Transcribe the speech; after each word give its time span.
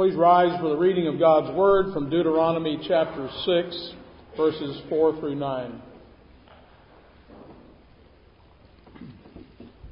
Please 0.00 0.16
rise 0.16 0.58
for 0.62 0.70
the 0.70 0.78
reading 0.78 1.08
of 1.08 1.18
God's 1.18 1.54
Word 1.54 1.92
from 1.92 2.08
Deuteronomy 2.08 2.82
chapter 2.88 3.28
6, 3.44 3.92
verses 4.34 4.80
4 4.88 5.20
through 5.20 5.34
9. 5.34 5.82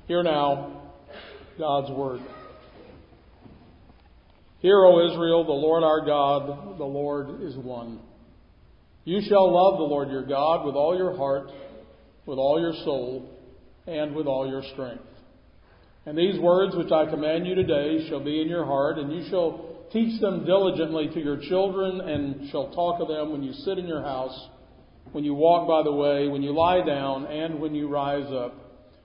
Hear 0.06 0.22
now 0.22 0.92
God's 1.58 1.90
Word. 1.90 2.20
Hear, 4.60 4.82
O 4.82 5.12
Israel, 5.12 5.44
the 5.44 5.52
Lord 5.52 5.82
our 5.84 6.06
God, 6.06 6.78
the 6.78 6.84
Lord 6.84 7.42
is 7.42 7.54
one. 7.56 8.00
You 9.04 9.20
shall 9.28 9.52
love 9.52 9.76
the 9.76 9.84
Lord 9.84 10.08
your 10.08 10.24
God 10.24 10.64
with 10.64 10.74
all 10.74 10.96
your 10.96 11.18
heart, 11.18 11.50
with 12.24 12.38
all 12.38 12.58
your 12.58 12.72
soul, 12.82 13.28
and 13.86 14.14
with 14.14 14.26
all 14.26 14.48
your 14.48 14.62
strength. 14.72 15.04
And 16.06 16.16
these 16.16 16.40
words 16.40 16.74
which 16.74 16.90
I 16.90 17.04
command 17.04 17.46
you 17.46 17.54
today 17.54 18.08
shall 18.08 18.24
be 18.24 18.40
in 18.40 18.48
your 18.48 18.64
heart, 18.64 18.96
and 18.96 19.12
you 19.12 19.28
shall 19.28 19.67
teach 19.92 20.20
them 20.20 20.44
diligently 20.44 21.08
to 21.08 21.20
your 21.20 21.38
children, 21.48 22.00
and 22.00 22.50
shall 22.50 22.70
talk 22.72 23.00
of 23.00 23.08
them 23.08 23.32
when 23.32 23.42
you 23.42 23.52
sit 23.52 23.78
in 23.78 23.86
your 23.86 24.02
house, 24.02 24.48
when 25.12 25.24
you 25.24 25.34
walk 25.34 25.66
by 25.66 25.82
the 25.82 25.92
way, 25.92 26.28
when 26.28 26.42
you 26.42 26.52
lie 26.52 26.84
down, 26.84 27.26
and 27.26 27.60
when 27.60 27.74
you 27.74 27.88
rise 27.88 28.30
up. 28.32 28.54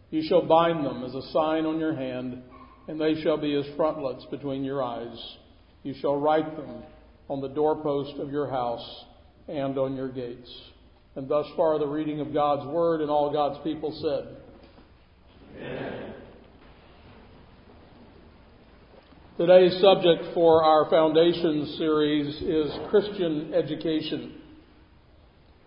You 0.10 0.22
shall 0.28 0.46
bind 0.46 0.86
them 0.86 1.04
as 1.04 1.16
a 1.16 1.32
sign 1.32 1.66
on 1.66 1.80
your 1.80 1.96
hand, 1.96 2.44
and 2.88 3.00
they 3.00 3.22
shall 3.22 3.38
be 3.38 3.56
as 3.56 3.66
frontlets 3.76 4.26
between 4.30 4.64
your 4.64 4.84
eyes. 4.84 5.18
You 5.84 5.94
shall 6.00 6.18
write 6.18 6.56
them 6.56 6.84
on 7.30 7.42
the 7.42 7.48
doorpost 7.48 8.20
of 8.20 8.32
your 8.32 8.50
house 8.50 9.06
and 9.48 9.78
on 9.78 9.96
your 9.96 10.10
gates. 10.10 10.52
And 11.16 11.28
thus 11.28 11.46
far 11.56 11.80
the 11.80 11.88
reading 11.88 12.20
of 12.20 12.34
God's 12.34 12.68
word, 12.68 13.02
and 13.02 13.10
all 13.10 13.32
God's 13.32 13.64
people 13.64 13.92
said. 14.02 14.38
Amen. 15.58 16.14
Today's 19.36 19.82
subject 19.82 20.36
for 20.36 20.64
our 20.64 20.88
foundation 20.92 21.74
series 21.80 22.36
is 22.44 22.72
Christian 22.92 23.52
education. 23.56 24.36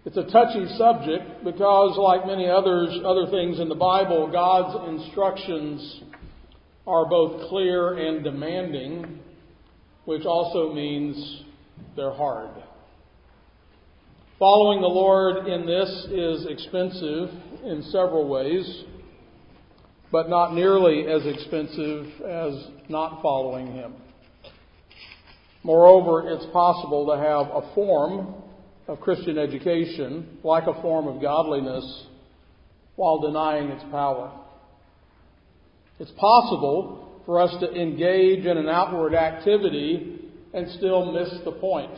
It's 0.05 0.17
a 0.17 0.23
touchy 0.23 0.67
subject 0.79 1.43
because, 1.43 1.99
like 1.99 2.29
many 2.29 2.49
others, 2.49 2.97
other 3.05 3.29
things 3.29 3.59
in 3.59 3.69
the 3.69 3.75
Bible, 3.75 4.31
God's 4.31 4.89
instructions 4.89 6.01
are 6.87 7.07
both 7.07 7.49
clear 7.49 7.95
and 7.95 8.23
demanding, 8.23 9.19
which 10.05 10.25
also 10.25 10.73
means 10.73 11.43
they're 11.97 12.15
hard. 12.15 12.51
Following 14.39 14.81
the 14.81 14.87
Lord 14.87 15.49
in 15.49 15.67
this 15.67 16.07
is 16.13 16.47
expensive 16.49 17.31
in 17.65 17.83
several 17.91 18.29
ways 18.29 18.85
but 20.13 20.29
not 20.29 20.55
nearly 20.55 21.07
as 21.07 21.27
expensive 21.27 22.07
as 22.23 22.69
not 22.89 23.21
following 23.23 23.73
Him. 23.73 23.95
Moreover, 25.63 26.31
it's 26.31 26.47
possible 26.53 27.07
to 27.07 27.17
have 27.17 27.47
a 27.49 27.75
form 27.75 28.35
of 28.87 29.01
Christian 29.01 29.37
education, 29.37 30.39
like 30.45 30.69
a 30.69 30.81
form 30.81 31.09
of 31.09 31.21
godliness, 31.21 32.05
while 32.95 33.19
denying 33.21 33.69
its 33.71 33.83
power. 33.91 34.31
It's 35.99 36.13
possible 36.13 37.21
for 37.27 37.41
us 37.41 37.51
to 37.61 37.73
engage 37.73 38.47
in 38.47 38.57
an 38.57 38.69
outward 38.69 39.15
activity 39.15 40.21
and 40.55 40.71
still 40.79 41.13
miss 41.13 41.31
the 41.45 41.53
point. 41.53 41.93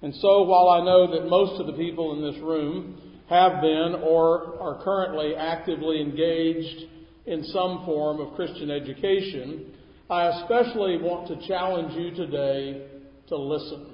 And 0.00 0.14
so, 0.14 0.44
while 0.44 0.68
I 0.70 0.84
know 0.84 1.12
that 1.12 1.28
most 1.28 1.60
of 1.60 1.66
the 1.66 1.72
people 1.74 2.16
in 2.16 2.32
this 2.32 2.42
room 2.42 3.00
have 3.28 3.60
been 3.60 4.00
or 4.02 4.58
are 4.60 4.82
currently 4.82 5.34
actively 5.34 6.00
engaged 6.00 6.90
in 7.26 7.44
some 7.44 7.84
form 7.84 8.20
of 8.20 8.34
Christian 8.34 8.70
education, 8.70 9.72
I 10.10 10.26
especially 10.26 10.98
want 10.98 11.28
to 11.28 11.48
challenge 11.48 11.94
you 11.94 12.10
today 12.14 12.86
to 13.28 13.36
listen. 13.36 13.86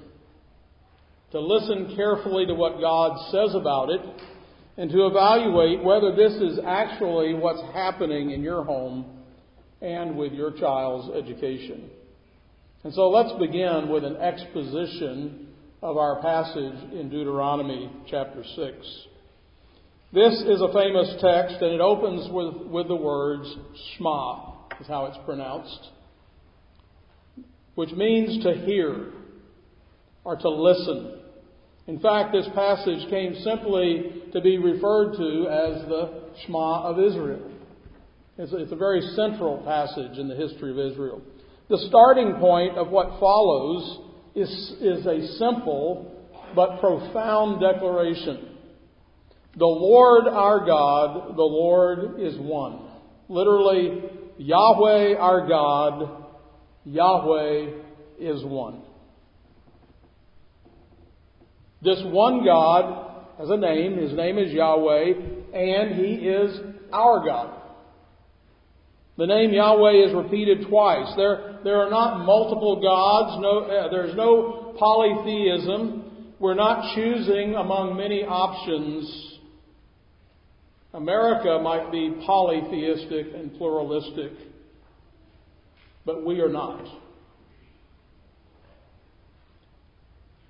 To 1.33 1.41
listen 1.41 1.95
carefully 1.95 2.47
to 2.47 2.55
what 2.55 2.81
God 2.81 3.31
says 3.31 3.55
about 3.55 3.91
it 3.91 4.01
and 4.77 4.91
to 4.91 5.06
evaluate 5.06 5.85
whether 5.85 6.14
this 6.17 6.33
is 6.33 6.58
actually 6.67 7.35
what's 7.35 7.63
happening 7.73 8.30
in 8.30 8.42
your 8.42 8.64
home 8.64 9.05
and 9.80 10.17
with 10.17 10.33
your 10.33 10.51
child's 10.52 11.17
education. 11.17 11.91
And 12.83 12.92
so 12.95 13.11
let's 13.11 13.39
begin 13.39 13.89
with 13.91 14.05
an 14.05 14.17
exposition 14.17 15.48
of 15.83 15.97
our 15.97 16.20
passage 16.20 16.92
in 16.92 17.08
Deuteronomy 17.11 17.91
chapter 18.11 18.42
6. 18.42 19.07
This 20.13 20.43
is 20.43 20.61
a 20.61 20.73
famous 20.73 21.15
text, 21.21 21.63
and 21.63 21.73
it 21.73 21.81
opens 21.81 22.29
with, 22.33 22.67
with 22.67 22.89
the 22.89 22.97
words 22.97 23.47
Shema, 23.97 24.55
is 24.81 24.89
how 24.89 25.07
it's 25.07 25.19
pronounced, 25.25 25.89
which 27.77 27.93
means 27.93 28.43
to 28.43 28.55
hear 28.55 29.13
or 30.25 30.35
to 30.35 30.48
listen. 30.48 31.21
In 31.87 32.01
fact, 32.01 32.33
this 32.33 32.48
passage 32.57 33.09
came 33.09 33.37
simply 33.45 34.25
to 34.33 34.41
be 34.41 34.59
referred 34.59 35.13
to 35.13 35.47
as 35.48 35.89
the 35.89 36.23
Shema 36.45 36.83
of 36.83 36.98
Israel. 36.98 37.48
It's 38.37 38.53
a, 38.53 38.57
it's 38.57 38.73
a 38.73 38.77
very 38.77 39.03
central 39.15 39.59
passage 39.59 40.19
in 40.19 40.27
the 40.27 40.35
history 40.35 40.73
of 40.73 40.92
Israel. 40.92 41.23
The 41.69 41.87
starting 41.89 42.35
point 42.41 42.77
of 42.77 42.89
what 42.89 43.21
follows 43.21 44.01
is, 44.35 44.48
is 44.81 45.07
a 45.07 45.37
simple 45.39 46.27
but 46.57 46.81
profound 46.81 47.61
declaration. 47.61 48.49
The 49.56 49.66
Lord 49.66 50.28
our 50.28 50.64
God, 50.64 51.36
the 51.36 51.42
Lord 51.42 52.20
is 52.20 52.38
one. 52.38 52.88
Literally, 53.28 54.02
Yahweh 54.38 55.16
our 55.16 55.48
God, 55.48 56.24
Yahweh 56.84 57.72
is 58.18 58.44
one. 58.44 58.83
This 61.83 62.00
one 62.05 62.44
God 62.44 63.24
has 63.38 63.48
a 63.50 63.56
name. 63.56 63.96
His 63.96 64.12
name 64.12 64.38
is 64.38 64.52
Yahweh, 64.52 65.12
and 65.52 65.94
He 65.94 66.14
is 66.27 66.61
our 66.92 67.24
God. 67.24 67.56
The 69.17 69.27
name 69.27 69.52
Yahweh 69.52 70.06
is 70.06 70.14
repeated 70.14 70.68
twice. 70.68 71.12
There, 71.17 71.58
there 71.64 71.82
are 71.82 71.90
not 71.90 72.24
multiple 72.24 72.80
gods. 72.80 73.42
No, 73.42 73.64
uh, 73.64 73.90
there's 73.90 74.14
no 74.17 74.74
polytheism. 74.78 76.34
We're 76.38 76.55
not 76.55 76.94
choosing 76.94 77.55
among 77.55 77.96
many 77.96 78.24
options 78.24 79.30
America 80.92 81.61
might 81.62 81.92
be 81.92 82.20
polytheistic 82.27 83.27
and 83.34 83.56
pluralistic, 83.56 84.33
but 86.05 86.24
we 86.24 86.40
are 86.40 86.48
not. 86.48 86.84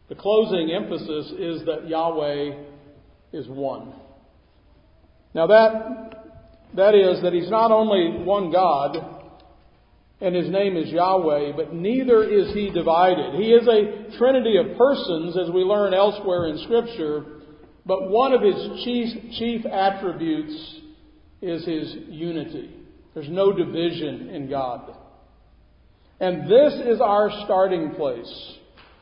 The 0.09 0.15
closing 0.15 0.73
emphasis 0.73 1.33
is 1.39 1.65
that 1.67 1.89
Yahweh 1.89 2.65
is 3.33 3.47
one. 3.49 3.93
Now 5.35 5.47
that, 5.47 6.35
that 6.75 6.95
is 6.95 7.23
that 7.23 7.33
He's 7.33 7.51
not 7.51 7.71
only 7.71 8.25
one 8.25 8.51
God, 8.51 8.97
and 10.23 10.35
His 10.35 10.51
name 10.51 10.77
is 10.77 10.89
Yahweh, 10.89 11.53
but 11.55 11.75
neither 11.75 12.25
is 12.25 12.53
He 12.55 12.71
divided. 12.71 13.35
He 13.35 13.53
is 13.53 13.69
a 13.69 14.17
trinity 14.19 14.57
of 14.57 14.77
persons, 14.77 15.37
as 15.39 15.51
we 15.53 15.63
learn 15.63 15.95
elsewhere 15.95 16.47
in 16.47 16.59
Scripture, 16.65 17.40
but 17.87 18.11
one 18.11 18.33
of 18.33 18.43
his 18.43 18.85
chief, 18.85 19.33
chief 19.39 19.67
attributes 19.67 20.81
is 21.43 21.65
his 21.65 21.97
unity. 22.09 22.71
There's 23.15 23.29
no 23.29 23.53
division 23.53 24.31
in 24.31 24.49
God. 24.49 24.95
And 26.21 26.45
this 26.51 26.75
is 26.87 27.01
our 27.01 27.31
starting 27.45 27.95
place. 27.95 28.55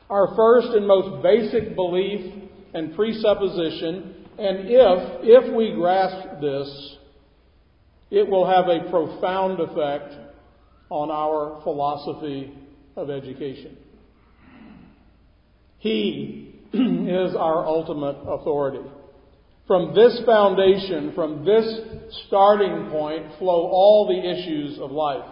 Our 0.09 0.35
first 0.35 0.69
and 0.69 0.87
most 0.87 1.21
basic 1.21 1.75
belief 1.75 2.33
and 2.73 2.95
presupposition. 2.95 4.25
And 4.39 4.69
if, 4.69 5.19
if 5.23 5.53
we 5.53 5.73
grasp 5.73 6.41
this, 6.41 6.97
it 8.09 8.27
will 8.27 8.47
have 8.47 8.67
a 8.67 8.89
profound 8.89 9.59
effect 9.59 10.15
on 10.89 11.11
our 11.11 11.61
philosophy 11.63 12.53
of 12.95 13.09
education. 13.09 13.77
He 15.77 16.48
is 16.73 17.35
our 17.35 17.65
ultimate 17.65 18.17
authority. 18.27 18.87
From 19.67 19.93
this 19.93 20.21
foundation, 20.25 21.13
from 21.13 21.45
this 21.45 21.65
starting 22.27 22.89
point, 22.89 23.37
flow 23.37 23.67
all 23.67 24.07
the 24.07 24.29
issues 24.29 24.79
of 24.79 24.91
life. 24.91 25.29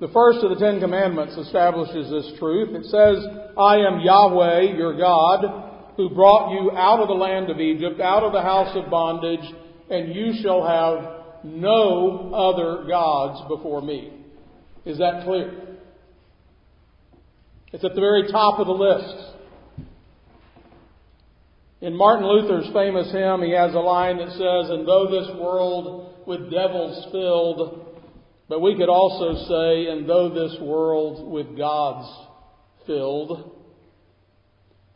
The 0.00 0.08
first 0.08 0.44
of 0.44 0.50
the 0.50 0.64
Ten 0.64 0.80
Commandments 0.80 1.36
establishes 1.36 2.10
this 2.10 2.38
truth. 2.38 2.74
It 2.74 2.84
says, 2.84 3.24
I 3.56 3.76
am 3.76 4.00
Yahweh, 4.00 4.76
your 4.76 4.96
God, 4.98 5.94
who 5.96 6.10
brought 6.10 6.52
you 6.52 6.72
out 6.72 7.00
of 7.00 7.08
the 7.08 7.14
land 7.14 7.50
of 7.50 7.60
Egypt, 7.60 8.00
out 8.00 8.24
of 8.24 8.32
the 8.32 8.42
house 8.42 8.76
of 8.76 8.90
bondage, 8.90 9.44
and 9.90 10.14
you 10.14 10.34
shall 10.42 10.66
have 10.66 11.44
no 11.44 12.32
other 12.34 12.88
gods 12.88 13.46
before 13.48 13.82
me. 13.82 14.12
Is 14.84 14.98
that 14.98 15.24
clear? 15.24 15.63
It's 17.74 17.82
at 17.82 17.96
the 17.96 18.00
very 18.00 18.30
top 18.30 18.60
of 18.60 18.68
the 18.68 18.72
list. 18.72 19.34
In 21.80 21.96
Martin 21.96 22.24
Luther's 22.24 22.72
famous 22.72 23.10
hymn, 23.10 23.42
he 23.42 23.50
has 23.50 23.74
a 23.74 23.80
line 23.80 24.18
that 24.18 24.28
says, 24.28 24.70
And 24.70 24.86
though 24.86 25.08
this 25.10 25.36
world 25.40 26.24
with 26.24 26.52
devils 26.52 27.08
filled 27.10 27.98
But 28.48 28.60
we 28.60 28.76
could 28.76 28.88
also 28.88 29.34
say, 29.48 29.90
and 29.90 30.08
though 30.08 30.28
this 30.28 30.56
world 30.60 31.28
with 31.32 31.58
God's 31.58 32.08
filled. 32.86 33.50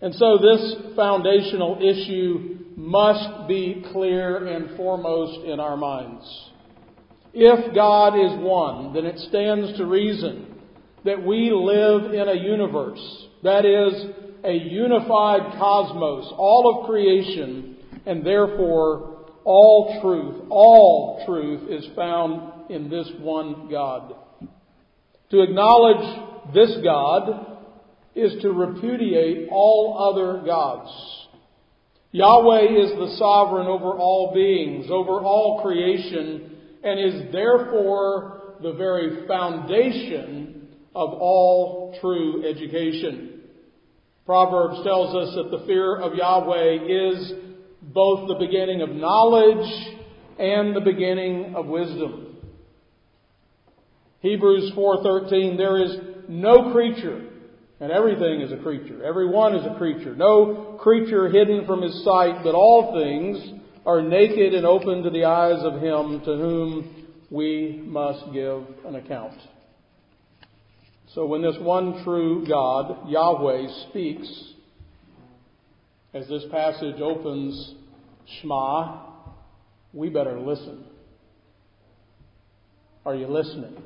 And 0.00 0.14
so 0.14 0.38
this 0.38 0.94
foundational 0.94 1.80
issue 1.82 2.58
must 2.76 3.48
be 3.48 3.84
clear 3.90 4.46
and 4.46 4.76
foremost 4.76 5.44
in 5.44 5.58
our 5.58 5.76
minds. 5.76 6.24
If 7.34 7.74
God 7.74 8.14
is 8.14 8.38
one, 8.40 8.94
then 8.94 9.04
it 9.04 9.18
stands 9.18 9.76
to 9.78 9.84
reason 9.84 10.57
that 11.04 11.22
we 11.22 11.50
live 11.52 12.12
in 12.12 12.28
a 12.28 12.34
universe, 12.34 13.26
that 13.42 13.64
is, 13.64 14.10
a 14.44 14.52
unified 14.52 15.58
cosmos, 15.58 16.32
all 16.36 16.80
of 16.80 16.86
creation, 16.86 17.76
and 18.06 18.24
therefore 18.24 19.26
all 19.44 19.98
truth, 20.02 20.46
all 20.50 21.22
truth 21.26 21.70
is 21.70 21.88
found 21.96 22.70
in 22.70 22.88
this 22.88 23.08
one 23.20 23.68
God. 23.70 24.14
To 25.30 25.42
acknowledge 25.42 26.54
this 26.54 26.76
God 26.82 27.56
is 28.14 28.40
to 28.42 28.50
repudiate 28.50 29.48
all 29.50 30.12
other 30.12 30.44
gods. 30.44 30.90
Yahweh 32.12 32.62
is 32.62 32.90
the 32.92 33.16
sovereign 33.18 33.66
over 33.66 33.92
all 33.92 34.32
beings, 34.34 34.86
over 34.90 35.20
all 35.20 35.60
creation, 35.62 36.56
and 36.82 36.98
is 36.98 37.32
therefore 37.32 38.54
the 38.62 38.72
very 38.72 39.26
foundation 39.26 40.57
of 40.98 41.14
all 41.14 41.96
true 42.00 42.44
education. 42.44 43.40
Proverbs 44.26 44.82
tells 44.84 45.14
us 45.14 45.34
that 45.36 45.56
the 45.56 45.64
fear 45.64 45.96
of 45.96 46.14
Yahweh 46.14 46.78
is 46.86 47.32
both 47.80 48.26
the 48.26 48.44
beginning 48.44 48.82
of 48.82 48.90
knowledge 48.90 49.96
and 50.40 50.74
the 50.74 50.80
beginning 50.80 51.54
of 51.54 51.66
wisdom. 51.66 52.36
Hebrews 54.20 54.72
4:13 54.72 55.56
there 55.56 55.78
is 55.78 55.96
no 56.28 56.72
creature 56.72 57.22
and 57.80 57.92
everything 57.92 58.40
is 58.40 58.50
a 58.50 58.56
creature. 58.56 59.04
Everyone 59.04 59.54
is 59.54 59.64
a 59.64 59.78
creature. 59.78 60.16
No 60.16 60.78
creature 60.80 61.28
hidden 61.28 61.64
from 61.64 61.80
his 61.80 62.04
sight, 62.04 62.42
but 62.42 62.56
all 62.56 62.92
things 62.92 63.62
are 63.86 64.02
naked 64.02 64.52
and 64.52 64.66
open 64.66 65.04
to 65.04 65.10
the 65.10 65.24
eyes 65.24 65.62
of 65.62 65.80
him 65.80 66.20
to 66.24 66.36
whom 66.36 67.06
we 67.30 67.80
must 67.86 68.32
give 68.32 68.64
an 68.84 68.96
account. 68.96 69.38
So 71.14 71.24
when 71.24 71.42
this 71.42 71.56
one 71.58 72.04
true 72.04 72.46
God, 72.46 73.08
Yahweh, 73.08 73.66
speaks, 73.88 74.28
as 76.12 76.28
this 76.28 76.44
passage 76.50 77.00
opens 77.00 77.74
Shema, 78.40 79.06
we 79.92 80.10
better 80.10 80.38
listen. 80.38 80.84
Are 83.06 83.14
you 83.14 83.26
listening? 83.26 83.82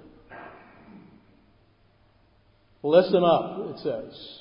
Listen 2.83 3.23
up, 3.23 3.71
it 3.71 3.79
says. 3.79 4.39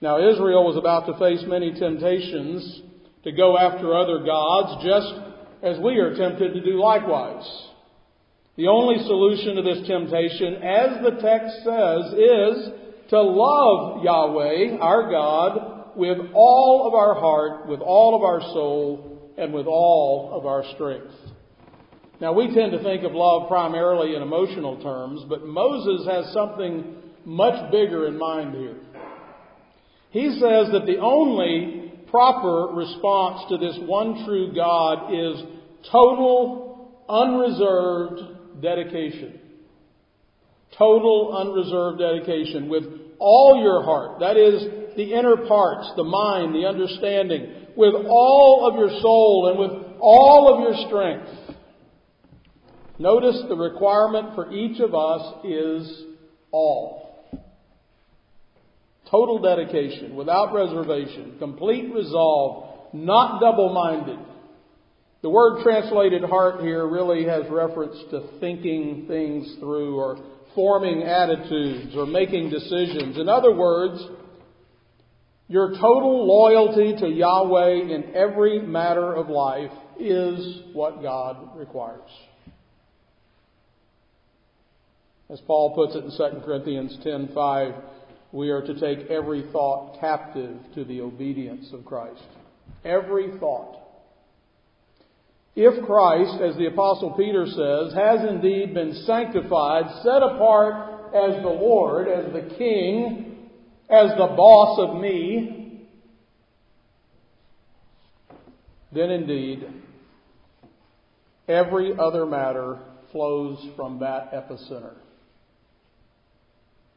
Now, 0.00 0.18
Israel 0.30 0.64
was 0.64 0.76
about 0.76 1.06
to 1.06 1.18
face 1.18 1.42
many 1.48 1.72
temptations 1.72 2.82
to 3.24 3.32
go 3.32 3.58
after 3.58 3.96
other 3.96 4.24
gods, 4.24 4.84
just 4.84 5.12
as 5.64 5.82
we 5.82 5.96
are 5.96 6.14
tempted 6.14 6.54
to 6.54 6.60
do 6.60 6.80
likewise. 6.80 7.67
The 8.58 8.66
only 8.66 8.98
solution 9.06 9.54
to 9.54 9.62
this 9.62 9.86
temptation, 9.86 10.56
as 10.56 11.00
the 11.04 11.22
text 11.22 11.58
says, 11.62 12.12
is 12.12 12.72
to 13.10 13.22
love 13.22 14.02
Yahweh, 14.02 14.78
our 14.80 15.08
God, 15.08 15.96
with 15.96 16.18
all 16.34 16.88
of 16.88 16.92
our 16.92 17.14
heart, 17.14 17.68
with 17.68 17.78
all 17.78 18.16
of 18.16 18.22
our 18.22 18.40
soul, 18.52 19.32
and 19.38 19.54
with 19.54 19.68
all 19.68 20.32
of 20.32 20.44
our 20.44 20.64
strength. 20.74 21.14
Now, 22.20 22.32
we 22.32 22.52
tend 22.52 22.72
to 22.72 22.82
think 22.82 23.04
of 23.04 23.12
love 23.12 23.46
primarily 23.46 24.16
in 24.16 24.22
emotional 24.22 24.82
terms, 24.82 25.22
but 25.28 25.46
Moses 25.46 26.04
has 26.08 26.32
something 26.32 26.96
much 27.24 27.70
bigger 27.70 28.08
in 28.08 28.18
mind 28.18 28.56
here. 28.56 28.80
He 30.10 30.30
says 30.32 30.72
that 30.72 30.84
the 30.84 30.98
only 30.98 31.92
proper 32.10 32.74
response 32.74 33.48
to 33.50 33.56
this 33.56 33.78
one 33.82 34.24
true 34.26 34.52
God 34.52 35.14
is 35.14 35.44
total, 35.92 37.04
unreserved 37.08 38.37
dedication. 38.60 39.40
Total, 40.76 41.36
unreserved 41.36 41.98
dedication 41.98 42.68
with 42.68 42.84
all 43.18 43.60
your 43.62 43.82
heart. 43.82 44.20
That 44.20 44.36
is, 44.36 44.62
the 44.96 45.14
inner 45.14 45.36
parts, 45.48 45.90
the 45.96 46.04
mind, 46.04 46.54
the 46.54 46.66
understanding, 46.66 47.66
with 47.76 47.94
all 48.08 48.68
of 48.68 48.78
your 48.78 49.00
soul 49.00 49.48
and 49.50 49.58
with 49.58 49.96
all 50.00 50.52
of 50.52 50.60
your 50.60 50.86
strength. 50.88 51.56
Notice 52.98 53.42
the 53.48 53.56
requirement 53.56 54.34
for 54.34 54.52
each 54.52 54.80
of 54.80 54.94
us 54.94 55.44
is 55.44 56.04
all. 56.50 57.06
Total 59.10 59.38
dedication, 59.38 60.16
without 60.16 60.52
reservation, 60.52 61.36
complete 61.38 61.94
resolve, 61.94 62.90
not 62.92 63.40
double 63.40 63.72
minded. 63.72 64.18
The 65.20 65.30
word 65.30 65.62
translated 65.64 66.22
heart 66.22 66.60
here 66.60 66.86
really 66.86 67.24
has 67.24 67.42
reference 67.50 67.96
to 68.10 68.28
thinking 68.38 69.06
things 69.08 69.56
through 69.58 69.96
or 69.96 70.16
forming 70.54 71.02
attitudes 71.02 71.96
or 71.96 72.06
making 72.06 72.50
decisions. 72.50 73.18
In 73.18 73.28
other 73.28 73.52
words, 73.52 74.00
your 75.48 75.70
total 75.70 76.26
loyalty 76.26 76.94
to 77.00 77.08
Yahweh 77.08 77.94
in 77.94 78.12
every 78.14 78.60
matter 78.60 79.14
of 79.14 79.28
life 79.28 79.72
is 79.98 80.60
what 80.72 81.02
God 81.02 81.56
requires. 81.56 82.10
As 85.30 85.40
Paul 85.46 85.74
puts 85.74 85.96
it 85.96 86.04
in 86.04 86.10
2 86.10 86.44
Corinthians 86.44 86.96
10:5, 87.04 87.74
we 88.32 88.50
are 88.50 88.62
to 88.62 88.74
take 88.78 89.10
every 89.10 89.42
thought 89.52 89.98
captive 90.00 90.56
to 90.74 90.84
the 90.84 91.00
obedience 91.00 91.72
of 91.72 91.84
Christ. 91.84 92.22
Every 92.84 93.36
thought. 93.38 93.77
If 95.54 95.84
Christ, 95.86 96.40
as 96.40 96.56
the 96.56 96.66
apostle 96.66 97.14
Peter 97.16 97.46
says, 97.46 97.94
has 97.94 98.28
indeed 98.28 98.74
been 98.74 98.94
sanctified, 99.06 99.84
set 100.02 100.22
apart 100.22 101.14
as 101.14 101.42
the 101.42 101.48
Lord, 101.48 102.08
as 102.08 102.32
the 102.32 102.54
King, 102.56 103.48
as 103.90 104.10
the 104.10 104.34
boss 104.36 104.78
of 104.78 105.00
me, 105.00 105.86
then 108.92 109.10
indeed 109.10 109.66
every 111.48 111.92
other 111.98 112.26
matter 112.26 112.78
flows 113.10 113.58
from 113.76 114.00
that 114.00 114.32
epicenter. 114.32 114.94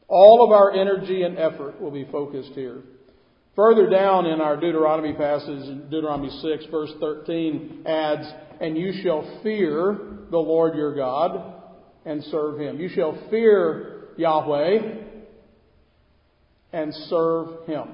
All 0.08 0.44
of 0.44 0.52
our 0.52 0.72
energy 0.72 1.22
and 1.22 1.38
effort 1.38 1.80
will 1.80 1.90
be 1.90 2.04
focused 2.10 2.52
here. 2.54 2.82
Further 3.54 3.88
down 3.90 4.26
in 4.26 4.40
our 4.40 4.56
Deuteronomy 4.56 5.12
passage, 5.12 5.90
Deuteronomy 5.90 6.30
6, 6.40 6.66
verse 6.70 6.90
13 7.00 7.84
adds, 7.86 8.26
And 8.60 8.78
you 8.78 8.92
shall 9.02 9.40
fear 9.42 9.98
the 10.30 10.38
Lord 10.38 10.74
your 10.74 10.94
God 10.94 11.54
and 12.06 12.24
serve 12.24 12.58
him. 12.58 12.80
You 12.80 12.88
shall 12.88 13.18
fear 13.30 14.08
Yahweh 14.16 14.78
and 16.72 16.94
serve 17.08 17.66
him. 17.66 17.88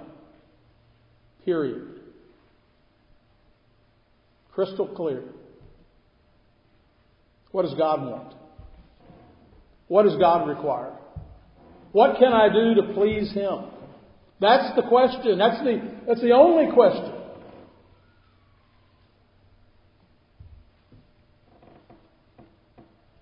Period. 1.45 1.99
Crystal 4.53 4.87
clear. 4.87 5.23
What 7.51 7.63
does 7.63 7.75
God 7.75 8.03
want? 8.03 8.35
What 9.89 10.05
does 10.05 10.17
God 10.17 10.47
require? 10.47 10.93
What 11.93 12.19
can 12.19 12.33
I 12.33 12.49
do 12.49 12.75
to 12.75 12.93
please 12.95 13.33
Him? 13.33 13.65
That's 14.41 14.77
the 14.77 14.83
question. 14.83 15.39
That's 15.39 15.63
the, 15.63 15.81
that's 16.07 16.21
the 16.21 16.33
only 16.33 16.73
question. 16.73 17.15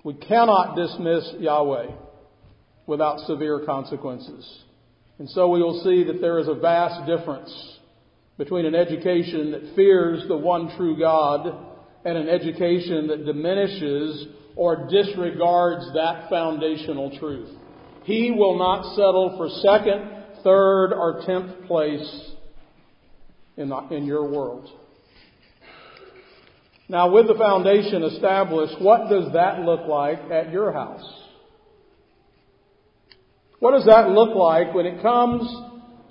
We 0.04 0.14
cannot 0.14 0.76
dismiss 0.76 1.34
Yahweh 1.40 1.88
without 2.86 3.20
severe 3.26 3.64
consequences. 3.66 4.62
And 5.18 5.28
so 5.30 5.48
we 5.48 5.62
will 5.62 5.82
see 5.82 6.04
that 6.04 6.20
there 6.20 6.38
is 6.38 6.46
a 6.46 6.54
vast 6.54 7.06
difference 7.06 7.78
between 8.38 8.66
an 8.66 8.74
education 8.74 9.50
that 9.52 9.74
fears 9.74 10.24
the 10.28 10.36
one 10.36 10.76
true 10.76 10.98
God 10.98 11.46
and 12.04 12.16
an 12.16 12.28
education 12.28 13.08
that 13.08 13.24
diminishes 13.24 14.28
or 14.54 14.88
disregards 14.88 15.92
that 15.94 16.28
foundational 16.30 17.18
truth. 17.18 17.50
He 18.04 18.30
will 18.30 18.58
not 18.58 18.94
settle 18.94 19.34
for 19.36 19.48
second, 19.48 20.15
third, 20.46 20.92
or 20.92 21.22
tenth 21.26 21.66
place 21.66 22.30
in, 23.56 23.68
the, 23.68 23.88
in 23.90 24.04
your 24.06 24.30
world. 24.30 24.70
Now, 26.88 27.10
with 27.12 27.26
the 27.26 27.34
foundation 27.34 28.04
established, 28.04 28.80
what 28.80 29.10
does 29.10 29.32
that 29.32 29.60
look 29.60 29.88
like 29.88 30.20
at 30.30 30.52
your 30.52 30.72
house? 30.72 31.04
What 33.58 33.72
does 33.72 33.86
that 33.86 34.10
look 34.10 34.36
like 34.36 34.72
when 34.72 34.86
it 34.86 35.02
comes 35.02 35.42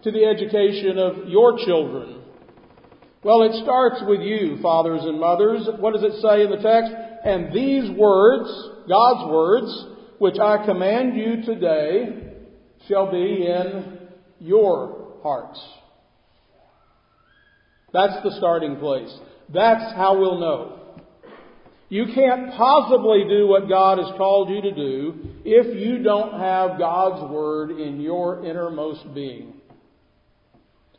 to 0.03 0.11
the 0.11 0.25
education 0.25 0.97
of 0.97 1.29
your 1.29 1.57
children? 1.65 2.21
Well, 3.23 3.43
it 3.43 3.63
starts 3.63 4.03
with 4.05 4.19
you, 4.19 4.59
fathers 4.61 5.01
and 5.03 5.19
mothers. 5.19 5.67
What 5.79 5.93
does 5.93 6.03
it 6.03 6.21
say 6.21 6.43
in 6.43 6.51
the 6.51 6.57
text? 6.57 6.91
and 7.25 7.51
these 7.51 7.89
words, 7.97 8.47
God's 8.87 9.31
words, 9.31 9.85
which 10.19 10.37
I 10.39 10.63
command 10.63 11.17
you 11.17 11.41
today, 11.43 12.33
shall 12.87 13.11
be 13.11 13.47
in 13.47 13.94
your 14.39 15.13
hearts. 15.23 15.59
That's 17.93 18.21
the 18.23 18.35
starting 18.37 18.77
place. 18.77 19.13
That's 19.53 19.95
how 19.95 20.19
we'll 20.19 20.39
know. 20.39 20.75
You 21.89 22.07
can't 22.13 22.51
possibly 22.51 23.25
do 23.29 23.47
what 23.47 23.69
God 23.69 23.99
has 23.99 24.11
called 24.17 24.49
you 24.49 24.61
to 24.61 24.71
do 24.71 25.13
if 25.45 25.77
you 25.77 26.03
don't 26.03 26.39
have 26.39 26.79
God's 26.79 27.31
Word 27.31 27.71
in 27.71 28.01
your 28.01 28.43
innermost 28.43 29.13
being. 29.13 29.53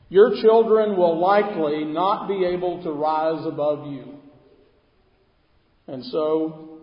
Your 0.08 0.40
children 0.40 0.96
will 0.96 1.18
likely 1.20 1.84
not 1.84 2.28
be 2.28 2.44
able 2.44 2.82
to 2.84 2.92
rise 2.92 3.44
above 3.44 3.92
you. 3.92 4.14
And 5.88 6.04
so, 6.04 6.78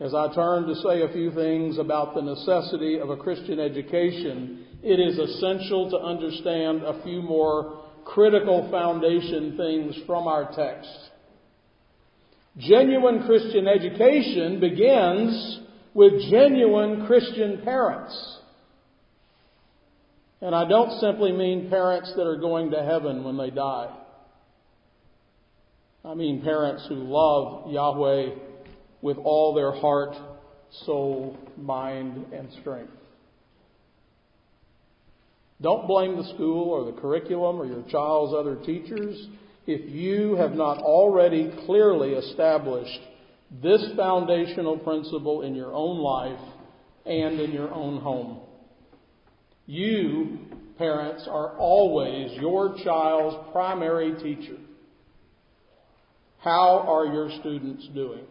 as 0.00 0.14
I 0.14 0.34
turn 0.34 0.66
to 0.66 0.74
say 0.76 1.02
a 1.02 1.12
few 1.12 1.30
things 1.32 1.78
about 1.78 2.14
the 2.14 2.22
necessity 2.22 2.98
of 2.98 3.10
a 3.10 3.16
Christian 3.16 3.60
education, 3.60 4.66
it 4.82 4.98
is 4.98 5.18
essential 5.18 5.90
to 5.90 5.98
understand 5.98 6.82
a 6.82 7.02
few 7.02 7.22
more 7.22 7.84
critical 8.04 8.68
foundation 8.70 9.56
things 9.56 9.96
from 10.06 10.26
our 10.26 10.52
text. 10.54 10.90
Genuine 12.58 13.24
Christian 13.24 13.66
education 13.66 14.60
begins 14.60 15.60
with 15.94 16.12
genuine 16.30 17.06
Christian 17.06 17.62
parents. 17.62 18.38
And 20.40 20.54
I 20.54 20.68
don't 20.68 20.98
simply 21.00 21.32
mean 21.32 21.70
parents 21.70 22.12
that 22.16 22.26
are 22.26 22.36
going 22.36 22.72
to 22.72 22.82
heaven 22.82 23.22
when 23.22 23.36
they 23.36 23.50
die. 23.50 23.96
I 26.04 26.14
mean 26.14 26.42
parents 26.42 26.84
who 26.88 26.96
love 26.96 27.70
Yahweh 27.70 28.34
with 29.02 29.18
all 29.18 29.54
their 29.54 29.72
heart, 29.72 30.16
soul, 30.84 31.38
mind, 31.56 32.32
and 32.32 32.48
strength. 32.60 32.92
Don't 35.62 35.86
blame 35.86 36.16
the 36.16 36.28
school 36.34 36.70
or 36.70 36.84
the 36.90 37.00
curriculum 37.00 37.60
or 37.60 37.66
your 37.66 37.84
child's 37.88 38.34
other 38.34 38.56
teachers 38.64 39.28
if 39.66 39.88
you 39.88 40.34
have 40.34 40.52
not 40.52 40.78
already 40.78 41.52
clearly 41.66 42.14
established 42.14 43.00
this 43.62 43.84
foundational 43.96 44.78
principle 44.78 45.42
in 45.42 45.54
your 45.54 45.72
own 45.72 45.98
life 45.98 46.40
and 47.06 47.38
in 47.38 47.52
your 47.52 47.72
own 47.72 48.00
home. 48.00 48.40
You, 49.66 50.38
parents, 50.78 51.28
are 51.30 51.56
always 51.58 52.32
your 52.40 52.76
child's 52.82 53.52
primary 53.52 54.14
teacher. 54.20 54.56
How 56.38 56.84
are 56.88 57.06
your 57.06 57.30
students 57.38 57.88
doing? 57.94 58.24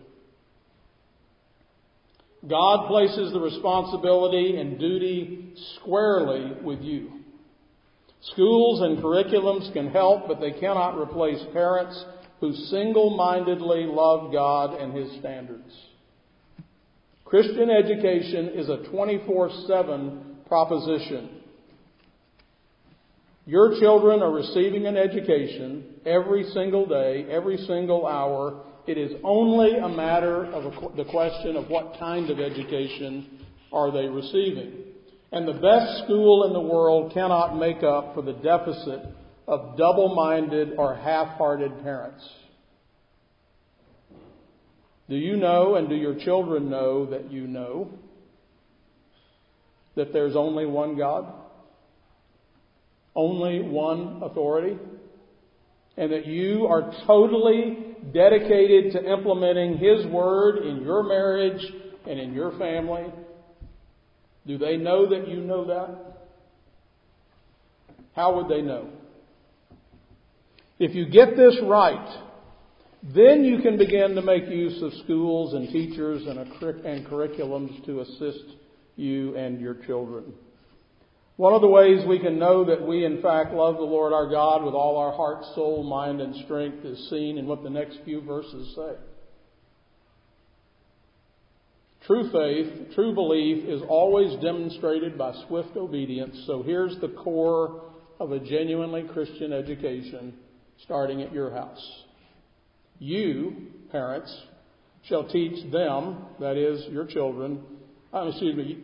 God 2.45 2.88
places 2.88 3.31
the 3.31 3.39
responsibility 3.39 4.57
and 4.57 4.77
duty 4.77 5.53
squarely 5.77 6.53
with 6.61 6.81
you. 6.81 7.20
Schools 8.21 8.81
and 8.81 8.99
curriculums 8.99 9.73
can 9.73 9.89
help, 9.89 10.27
but 10.27 10.39
they 10.39 10.51
cannot 10.51 10.99
replace 10.99 11.43
parents 11.53 12.05
who 12.39 12.53
single 12.53 13.15
mindedly 13.17 13.85
love 13.85 14.31
God 14.31 14.79
and 14.79 14.93
His 14.93 15.19
standards. 15.19 15.73
Christian 17.25 17.69
education 17.69 18.49
is 18.49 18.69
a 18.69 18.83
24 18.91 19.49
7 19.67 20.37
proposition. 20.47 21.41
Your 23.45 23.79
children 23.79 24.21
are 24.21 24.31
receiving 24.31 24.85
an 24.85 24.97
education 24.97 25.95
every 26.05 26.43
single 26.53 26.85
day, 26.85 27.25
every 27.29 27.57
single 27.57 28.05
hour. 28.05 28.63
It 28.85 28.97
is 28.97 29.13
only 29.23 29.77
a 29.77 29.89
matter 29.89 30.45
of 30.45 30.95
the 30.95 31.05
question 31.05 31.55
of 31.55 31.69
what 31.69 31.97
kind 31.99 32.29
of 32.29 32.39
education 32.39 33.45
are 33.71 33.91
they 33.91 34.07
receiving. 34.07 34.90
And 35.31 35.47
the 35.47 35.53
best 35.53 36.03
school 36.03 36.45
in 36.45 36.53
the 36.53 36.59
world 36.59 37.13
cannot 37.13 37.57
make 37.57 37.83
up 37.83 38.13
for 38.13 38.21
the 38.21 38.33
deficit 38.33 39.00
of 39.47 39.77
double 39.77 40.13
minded 40.13 40.73
or 40.77 40.95
half 40.95 41.38
hearted 41.38 41.81
parents. 41.83 42.27
Do 45.09 45.15
you 45.15 45.38
know 45.38 45.75
and 45.75 45.88
do 45.89 45.95
your 45.95 46.15
children 46.15 46.69
know 46.69 47.05
that 47.07 47.31
you 47.31 47.47
know 47.47 47.89
that 49.95 50.13
there's 50.13 50.35
only 50.35 50.65
one 50.65 50.97
God? 50.97 51.33
Only 53.15 53.61
one 53.61 54.21
authority? 54.23 54.77
And 55.97 56.11
that 56.11 56.25
you 56.25 56.65
are 56.67 56.93
totally 57.05 57.95
dedicated 58.13 58.93
to 58.93 59.11
implementing 59.11 59.77
His 59.77 60.05
Word 60.07 60.65
in 60.65 60.81
your 60.81 61.03
marriage 61.03 61.61
and 62.07 62.19
in 62.19 62.33
your 62.33 62.57
family 62.57 63.05
do 64.45 64.57
they 64.57 64.77
know 64.77 65.10
that 65.10 65.27
you 65.27 65.38
know 65.38 65.65
that? 65.65 66.17
How 68.15 68.36
would 68.36 68.50
they 68.50 68.62
know? 68.62 68.89
If 70.79 70.95
you 70.95 71.07
get 71.07 71.38
this 71.38 71.57
right, 71.63 72.24
then 73.03 73.43
you 73.43 73.62
can 73.62 73.77
begin 73.77 74.15
to 74.15 74.21
make 74.21 74.48
use 74.48 74.81
of 74.81 74.93
schools 75.03 75.53
and 75.53 75.69
teachers 75.69 76.24
and, 76.27 76.39
and 76.39 77.05
curriculums 77.07 77.86
to 77.86 78.01
assist 78.01 78.55
you 78.95 79.36
and 79.38 79.62
your 79.62 79.75
children. 79.86 80.33
One 81.38 81.53
of 81.53 81.62
the 81.62 81.67
ways 81.67 82.05
we 82.07 82.19
can 82.19 82.38
know 82.38 82.65
that 82.65 82.86
we 82.86 83.05
in 83.05 83.21
fact 83.21 83.53
love 83.53 83.77
the 83.77 83.83
Lord 83.83 84.13
our 84.13 84.29
God 84.29 84.63
with 84.63 84.75
all 84.75 84.98
our 84.98 85.12
heart, 85.12 85.43
soul, 85.55 85.83
mind, 85.83 86.21
and 86.21 86.36
strength 86.45 86.86
is 86.86 87.10
seen 87.10 87.38
in 87.38 87.48
what 87.48 87.63
the 87.63 87.69
next 87.69 88.00
few 88.05 88.21
verses 88.21 88.75
say. 88.75 88.93
True 92.11 92.29
faith, 92.29 92.93
true 92.93 93.15
belief 93.15 93.69
is 93.69 93.81
always 93.87 94.37
demonstrated 94.41 95.17
by 95.17 95.33
swift 95.47 95.77
obedience. 95.77 96.43
So 96.45 96.61
here's 96.61 96.99
the 96.99 97.07
core 97.07 97.83
of 98.19 98.33
a 98.33 98.39
genuinely 98.39 99.03
Christian 99.13 99.53
education 99.53 100.33
starting 100.83 101.21
at 101.21 101.31
your 101.31 101.51
house. 101.51 102.03
You, 102.99 103.55
parents, 103.93 104.29
shall 105.05 105.25
teach 105.29 105.71
them, 105.71 106.25
that 106.41 106.57
is, 106.57 106.83
your 106.91 107.05
children, 107.05 107.61
uh, 108.13 108.27
excuse 108.27 108.57
me, 108.57 108.77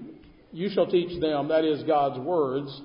you 0.53 0.69
shall 0.73 0.87
teach 0.87 1.19
them, 1.19 1.49
that 1.49 1.65
is, 1.65 1.83
God's 1.83 2.19
words, 2.19 2.81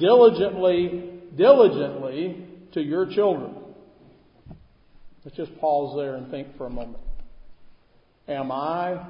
diligently, 0.00 1.20
diligently 1.36 2.46
to 2.72 2.80
your 2.80 3.12
children. 3.14 3.56
Let's 5.22 5.36
just 5.36 5.54
pause 5.58 5.98
there 5.98 6.14
and 6.14 6.30
think 6.30 6.56
for 6.56 6.64
a 6.64 6.70
moment. 6.70 7.02
Am 8.26 8.50
I 8.50 9.04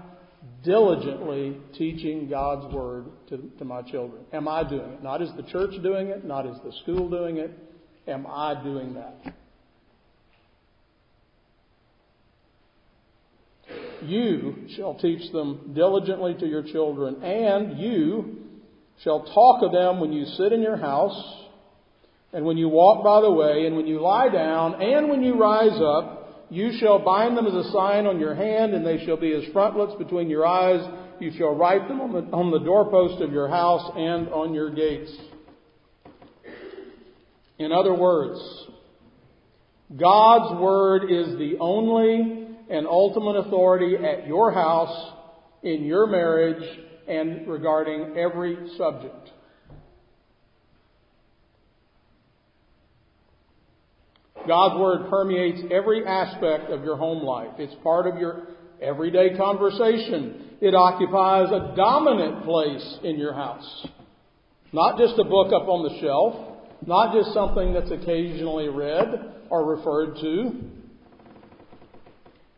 diligently 0.64 1.56
teaching 1.76 2.28
God's 2.28 2.72
Word 2.74 3.06
to, 3.28 3.38
to 3.58 3.64
my 3.64 3.82
children? 3.82 4.22
Am 4.32 4.48
I 4.48 4.68
doing 4.68 4.92
it? 4.92 5.02
Not 5.02 5.22
is 5.22 5.30
the 5.36 5.44
church 5.44 5.72
doing 5.82 6.08
it, 6.08 6.24
not 6.24 6.46
is 6.46 6.56
the 6.64 6.72
school 6.82 7.08
doing 7.08 7.36
it. 7.36 7.50
Am 8.08 8.26
I 8.26 8.62
doing 8.62 8.94
that? 8.94 9.34
You 14.02 14.68
shall 14.76 14.94
teach 14.94 15.32
them 15.32 15.72
diligently 15.74 16.34
to 16.34 16.46
your 16.46 16.62
children, 16.62 17.22
and 17.22 17.78
you 17.78 18.36
shall 19.02 19.24
talk 19.24 19.62
of 19.62 19.72
them 19.72 20.00
when 20.00 20.12
you 20.12 20.24
sit 20.36 20.52
in 20.52 20.60
your 20.60 20.76
house, 20.76 21.44
and 22.32 22.44
when 22.44 22.56
you 22.56 22.68
walk 22.68 23.02
by 23.02 23.20
the 23.20 23.30
way, 23.30 23.66
and 23.66 23.76
when 23.76 23.86
you 23.86 24.00
lie 24.00 24.28
down, 24.28 24.80
and 24.82 25.08
when 25.08 25.22
you 25.22 25.38
rise 25.38 25.80
up 25.80 26.15
you 26.50 26.72
shall 26.78 26.98
bind 26.98 27.36
them 27.36 27.46
as 27.46 27.54
a 27.54 27.70
sign 27.72 28.06
on 28.06 28.20
your 28.20 28.34
hand, 28.34 28.74
and 28.74 28.86
they 28.86 29.04
shall 29.04 29.16
be 29.16 29.32
as 29.32 29.42
frontlets 29.52 29.94
between 29.98 30.30
your 30.30 30.46
eyes. 30.46 30.80
You 31.20 31.32
shall 31.36 31.54
write 31.54 31.88
them 31.88 32.00
on 32.00 32.12
the, 32.12 32.20
on 32.36 32.50
the 32.50 32.60
doorpost 32.60 33.22
of 33.22 33.32
your 33.32 33.48
house 33.48 33.90
and 33.96 34.28
on 34.28 34.54
your 34.54 34.70
gates. 34.70 35.12
In 37.58 37.72
other 37.72 37.94
words, 37.94 38.38
God's 39.96 40.60
Word 40.60 41.10
is 41.10 41.38
the 41.38 41.56
only 41.58 42.48
and 42.68 42.86
ultimate 42.86 43.36
authority 43.46 43.96
at 43.96 44.26
your 44.26 44.52
house, 44.52 45.12
in 45.62 45.84
your 45.84 46.06
marriage, 46.06 46.62
and 47.08 47.46
regarding 47.48 48.16
every 48.16 48.56
subject. 48.76 49.30
God's 54.46 54.78
Word 54.80 55.10
permeates 55.10 55.60
every 55.70 56.06
aspect 56.06 56.70
of 56.70 56.84
your 56.84 56.96
home 56.96 57.22
life. 57.22 57.50
It's 57.58 57.74
part 57.82 58.06
of 58.06 58.18
your 58.18 58.48
everyday 58.80 59.36
conversation. 59.36 60.56
It 60.60 60.74
occupies 60.74 61.48
a 61.50 61.74
dominant 61.76 62.44
place 62.44 62.98
in 63.02 63.18
your 63.18 63.32
house. 63.32 63.86
Not 64.72 64.98
just 64.98 65.18
a 65.18 65.24
book 65.24 65.52
up 65.52 65.68
on 65.68 65.82
the 65.82 66.00
shelf, 66.00 66.58
not 66.86 67.14
just 67.14 67.32
something 67.32 67.72
that's 67.72 67.90
occasionally 67.90 68.68
read 68.68 69.32
or 69.50 69.64
referred 69.64 70.16
to. 70.20 70.52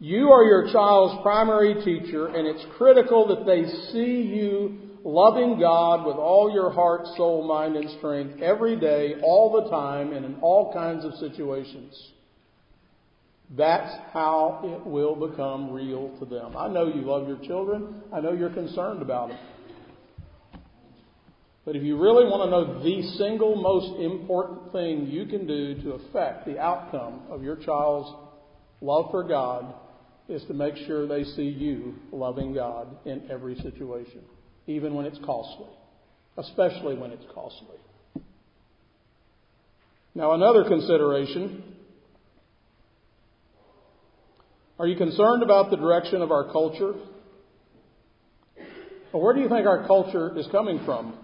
You 0.00 0.30
are 0.30 0.45
your 0.45 0.73
child's 0.73 1.23
primary 1.23 1.75
teacher, 1.85 2.28
and 2.28 2.47
it's 2.47 2.64
critical 2.76 3.26
that 3.28 3.47
they 3.47 3.64
see 3.92 4.23
you 4.23 4.88
loving 5.08 5.58
God 5.58 6.06
with 6.06 6.16
all 6.16 6.50
your 6.52 6.70
heart, 6.70 7.06
soul, 7.16 7.46
mind, 7.48 7.76
and 7.76 7.98
strength 7.98 8.40
every 8.42 8.78
day, 8.78 9.14
all 9.22 9.62
the 9.62 9.70
time, 9.70 10.12
and 10.12 10.24
in 10.24 10.36
all 10.42 10.72
kinds 10.72 11.04
of 11.04 11.14
situations. 11.14 12.12
That's 13.56 13.90
how 14.12 14.60
it 14.62 14.86
will 14.86 15.14
become 15.16 15.72
real 15.72 16.14
to 16.18 16.26
them. 16.26 16.54
I 16.56 16.68
know 16.68 16.86
you 16.86 17.00
love 17.00 17.26
your 17.26 17.38
children. 17.38 18.02
I 18.12 18.20
know 18.20 18.32
you're 18.32 18.52
concerned 18.52 19.00
about 19.00 19.30
them. 19.30 19.38
But 21.64 21.74
if 21.74 21.82
you 21.82 21.98
really 21.98 22.24
want 22.24 22.44
to 22.44 22.50
know 22.50 22.82
the 22.82 23.16
single 23.16 23.56
most 23.56 24.00
important 24.00 24.72
thing 24.72 25.06
you 25.06 25.24
can 25.26 25.46
do 25.46 25.74
to 25.82 25.92
affect 25.92 26.46
the 26.46 26.58
outcome 26.58 27.22
of 27.30 27.42
your 27.42 27.56
child's 27.56 28.14
love 28.82 29.10
for 29.10 29.22
God, 29.22 29.74
is 30.28 30.44
to 30.44 30.54
make 30.54 30.76
sure 30.86 31.06
they 31.06 31.24
see 31.24 31.48
you 31.48 31.94
loving 32.12 32.52
God 32.52 32.88
in 33.06 33.30
every 33.30 33.56
situation, 33.56 34.20
even 34.68 34.94
when 34.94 35.06
it's 35.06 35.18
costly, 35.25 35.66
especially 36.37 36.96
when 36.96 37.10
it's 37.10 37.25
costly. 37.34 37.76
Now, 40.14 40.32
another 40.32 40.64
consideration 40.64 41.64
are 44.78 44.87
you 44.87 44.96
concerned 44.96 45.42
about 45.42 45.70
the 45.70 45.76
direction 45.76 46.22
of 46.22 46.30
our 46.30 46.52
culture? 46.52 46.94
Where 49.10 49.34
do 49.34 49.40
you 49.40 49.48
think 49.48 49.66
our 49.66 49.87
culture 49.87 50.38
is 50.38 50.46
coming 50.52 50.80
from? 50.84 51.14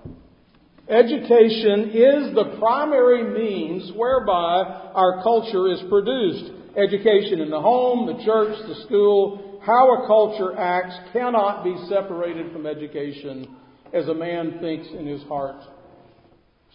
Education 0.88 1.90
is 1.90 2.34
the 2.34 2.56
primary 2.58 3.22
means 3.22 3.92
whereby 3.94 4.90
our 4.94 5.22
culture 5.22 5.70
is 5.70 5.80
produced. 5.88 6.50
Education 6.76 7.40
in 7.40 7.50
the 7.50 7.60
home, 7.60 8.06
the 8.06 8.24
church, 8.24 8.58
the 8.66 8.74
school, 8.86 9.53
how 9.64 10.04
a 10.04 10.06
culture 10.06 10.56
acts 10.58 10.94
cannot 11.12 11.64
be 11.64 11.76
separated 11.88 12.52
from 12.52 12.66
education. 12.66 13.56
As 13.92 14.08
a 14.08 14.14
man 14.14 14.58
thinks 14.60 14.88
in 14.88 15.06
his 15.06 15.22
heart, 15.24 15.62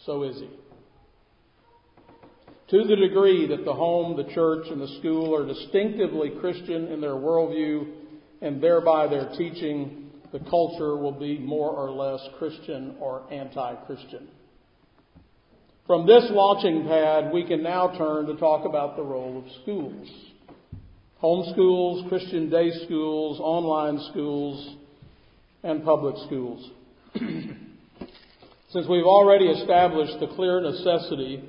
so 0.06 0.24
is 0.24 0.38
he. 0.38 0.50
To 2.70 2.88
the 2.88 2.96
degree 2.96 3.48
that 3.48 3.66
the 3.66 3.74
home, 3.74 4.16
the 4.16 4.32
church, 4.34 4.68
and 4.70 4.80
the 4.80 5.00
school 5.00 5.36
are 5.36 5.46
distinctively 5.46 6.32
Christian 6.40 6.88
in 6.88 7.02
their 7.02 7.16
worldview 7.16 7.92
and 8.42 8.62
thereby 8.64 9.08
their 9.08 9.30
teaching, 9.38 10.12
the 10.32 10.40
culture 10.40 10.96
will 10.96 11.18
be 11.20 11.40
more 11.40 11.72
or 11.72 11.92
less 11.92 12.22
Christian 12.38 12.96
or 13.00 13.24
anti 13.34 13.76
Christian. 13.86 14.28
From 15.88 16.06
this 16.06 16.26
launching 16.30 16.86
pad, 16.88 17.34
we 17.34 17.46
can 17.46 17.64
now 17.64 17.98
turn 17.98 18.28
to 18.28 18.36
talk 18.36 18.66
about 18.66 18.96
the 18.96 19.04
role 19.04 19.44
of 19.44 19.62
schools. 19.64 20.08
Home 21.20 21.52
schools, 21.52 22.06
Christian 22.08 22.50
day 22.50 22.72
schools, 22.86 23.42
online 23.42 24.00
schools, 24.10 24.78
and 25.64 25.84
public 25.84 26.16
schools. 26.26 26.72
Since 27.16 28.88
we've 28.88 29.04
already 29.04 29.48
established 29.48 30.18
the 30.22 30.28
clear 30.28 30.62
necessity 30.62 31.44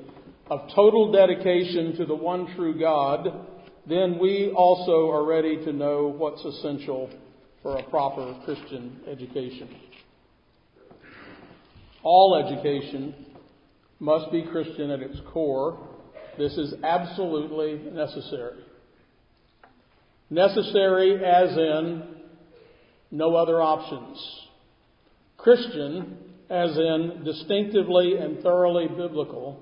of 0.51 0.69
total 0.75 1.13
dedication 1.13 1.97
to 1.99 2.05
the 2.05 2.15
one 2.17 2.53
true 2.57 2.81
God, 2.81 3.47
then 3.89 4.19
we 4.19 4.53
also 4.57 5.09
are 5.09 5.25
ready 5.25 5.65
to 5.65 5.73
know 5.73 6.09
what's 6.09 6.45
essential 6.45 7.09
for 7.63 7.77
a 7.77 7.83
proper 7.91 8.41
Christian 8.45 9.01
education. 9.07 9.69
All 12.03 12.43
education 12.45 13.15
must 14.01 14.33
be 14.33 14.43
Christian 14.51 14.91
at 14.91 15.01
its 15.01 15.21
core. 15.33 15.79
This 16.39 16.55
is 16.55 16.75
absolutely 16.83 17.89
necessary. 17.93 18.65
Necessary 20.31 21.25
as 21.25 21.57
in 21.57 22.03
no 23.11 23.35
other 23.35 23.61
options. 23.61 24.19
Christian 25.37 26.17
as 26.49 26.77
in 26.77 27.23
distinctively 27.25 28.17
and 28.17 28.43
thoroughly 28.43 28.87
biblical 28.89 29.61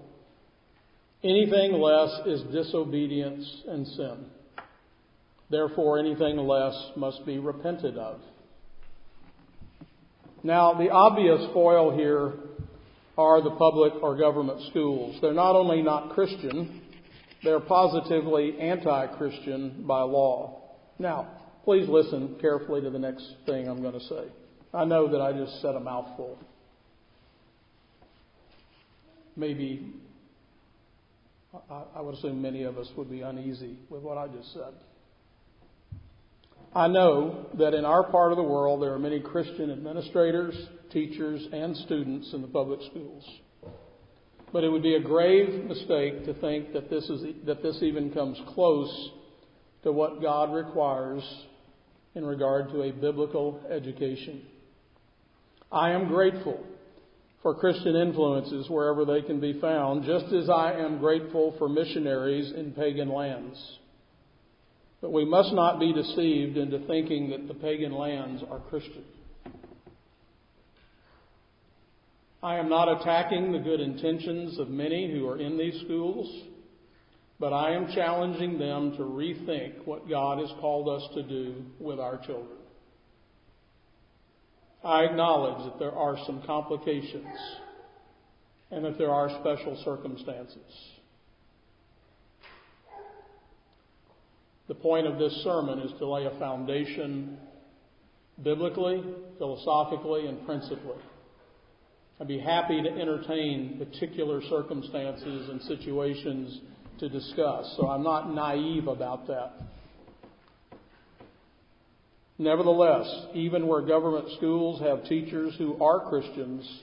Anything 1.25 1.73
less 1.73 2.11
is 2.27 2.43
disobedience 2.53 3.63
and 3.67 3.87
sin. 3.89 4.27
Therefore, 5.51 5.99
anything 5.99 6.37
less 6.37 6.75
must 6.97 7.27
be 7.27 7.39
repented 7.39 7.97
of. 7.99 8.21
Now, 10.45 10.75
the 10.75 10.91
obvious 10.91 11.41
foil 11.53 11.97
here 11.97 12.35
are 13.17 13.43
the 13.43 13.51
public 13.51 13.95
or 14.01 14.17
government 14.17 14.61
schools. 14.71 15.17
They're 15.21 15.33
not 15.33 15.57
only 15.57 15.83
not 15.83 16.11
Christian, 16.11 16.83
they're 17.43 17.59
positively 17.59 18.57
anti 18.61 19.07
Christian 19.17 19.85
by 19.89 20.03
law. 20.03 20.58
Now, 20.99 21.29
please 21.65 21.89
listen 21.89 22.37
carefully 22.41 22.81
to 22.81 22.91
the 22.91 22.99
next 22.99 23.27
thing 23.47 23.69
I'm 23.69 23.83
going 23.83 23.99
to 23.99 24.07
say. 24.07 24.25
I 24.75 24.85
know 24.85 25.11
that 25.11 25.21
I 25.21 25.33
just 25.33 25.61
said 25.63 25.75
a 25.75 25.81
mouthful. 25.81 26.39
Maybe 29.37 29.93
I 31.71 32.01
would 32.01 32.15
assume 32.15 32.43
many 32.43 32.65
of 32.65 32.77
us 32.77 32.89
would 32.97 33.11
be 33.11 33.23
uneasy 33.23 33.79
with 33.89 34.03
what 34.03 34.19
I 34.19 34.27
just 34.29 34.53
said. 34.53 34.75
I 36.75 36.87
know 36.87 37.47
that 37.59 37.73
in 37.73 37.85
our 37.85 38.05
part 38.05 38.33
of 38.33 38.37
the 38.37 38.43
world 38.43 38.83
there 38.83 38.93
are 38.93 38.99
many 38.99 39.21
Christian 39.21 39.71
administrators, 39.71 40.55
teachers, 40.93 41.47
and 41.53 41.77
students 41.77 42.33
in 42.35 42.43
the 42.43 42.49
public 42.49 42.81
schools. 42.91 43.25
But 44.53 44.65
it 44.65 44.69
would 44.69 44.83
be 44.83 44.95
a 44.95 45.01
grave 45.01 45.65
mistake 45.65 46.25
to 46.27 46.35
think 46.35 46.73
that 46.73 46.91
this, 46.91 47.05
is, 47.05 47.23
that 47.47 47.63
this 47.63 47.79
even 47.83 48.11
comes 48.11 48.39
close 48.55 49.11
to 49.89 49.93
what 49.93 50.21
God 50.21 50.53
requires 50.53 51.23
in 52.15 52.23
regard 52.23 52.69
to 52.73 52.83
a 52.83 52.93
biblical 52.93 53.59
education. 53.71 54.43
I 55.73 55.93
am 55.93 56.09
grateful 56.09 56.63
for 57.43 57.55
Christian 57.55 57.97
influences 57.97 58.69
wherever 58.69 59.07
they 59.07 59.23
can 59.23 59.41
be 59.41 59.59
found, 59.59 60.05
just 60.05 60.27
as 60.35 60.51
I 60.51 60.75
am 60.75 60.99
grateful 60.99 61.55
for 61.57 61.71
missionaries 61.71 62.53
in 62.55 62.73
pagan 62.73 63.09
lands. 63.09 63.59
But 65.01 65.11
we 65.11 65.25
must 65.25 65.55
not 65.55 65.81
be 65.81 65.95
deceived 65.95 66.59
into 66.59 66.81
thinking 66.87 67.31
that 67.31 67.49
the 67.49 67.55
pagan 67.55 67.93
lands 67.93 68.43
are 68.51 68.61
Christian. 68.69 69.05
I 72.43 72.57
am 72.57 72.69
not 72.69 73.01
attacking 73.01 73.53
the 73.53 73.59
good 73.59 73.81
intentions 73.81 74.59
of 74.59 74.69
many 74.69 75.11
who 75.11 75.27
are 75.27 75.39
in 75.39 75.57
these 75.57 75.81
schools, 75.87 76.31
but 77.41 77.53
I 77.53 77.73
am 77.73 77.93
challenging 77.95 78.59
them 78.59 78.97
to 78.97 79.03
rethink 79.03 79.85
what 79.85 80.09
God 80.09 80.39
has 80.39 80.51
called 80.61 80.89
us 80.89 81.09
to 81.15 81.23
do 81.23 81.65
with 81.79 82.01
our 82.01 82.19
children. 82.19 82.59
I 84.83 85.05
acknowledge 85.05 85.65
that 85.65 85.79
there 85.79 85.93
are 85.93 86.17
some 86.27 86.43
complications 86.47 87.27
and 88.71 88.85
that 88.85 88.99
there 88.99 89.11
are 89.11 89.29
special 89.41 89.81
circumstances. 89.85 90.59
The 94.69 94.75
point 94.75 95.07
of 95.07 95.19
this 95.19 95.33
sermon 95.45 95.79
is 95.81 95.93
to 95.99 96.07
lay 96.07 96.27
a 96.27 96.39
foundation 96.39 97.39
biblically, 98.43 99.03
philosophically, 99.39 100.27
and 100.27 100.45
principally. 100.45 101.03
I'd 102.21 102.29
be 102.29 102.39
happy 102.39 102.83
to 102.83 102.89
entertain 102.89 103.79
particular 103.79 104.43
circumstances 104.43 105.49
and 105.49 105.63
situations 105.63 106.61
to 107.01 107.09
discuss, 107.09 107.75
so 107.77 107.89
I'm 107.89 108.03
not 108.03 108.35
naive 108.35 108.89
about 108.89 109.27
that. 109.29 109.53
Nevertheless, 112.39 113.27
even 113.35 113.67
where 113.67 113.83
government 113.83 114.29
schools 114.37 114.81
have 114.81 115.05
teachers 115.05 115.55
who 115.59 115.83
are 115.83 116.09
Christians, 116.09 116.83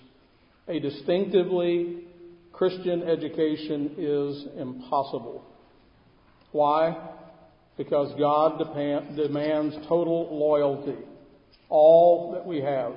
a 0.67 0.79
distinctively 0.79 2.03
Christian 2.51 3.03
education 3.03 3.91
is 3.97 4.45
impossible. 4.57 5.45
Why? 6.51 7.11
Because 7.77 8.17
God 8.17 8.57
demands 9.15 9.75
total 9.87 10.37
loyalty, 10.37 11.03
all 11.69 12.31
that 12.33 12.45
we 12.45 12.61
have, 12.61 12.93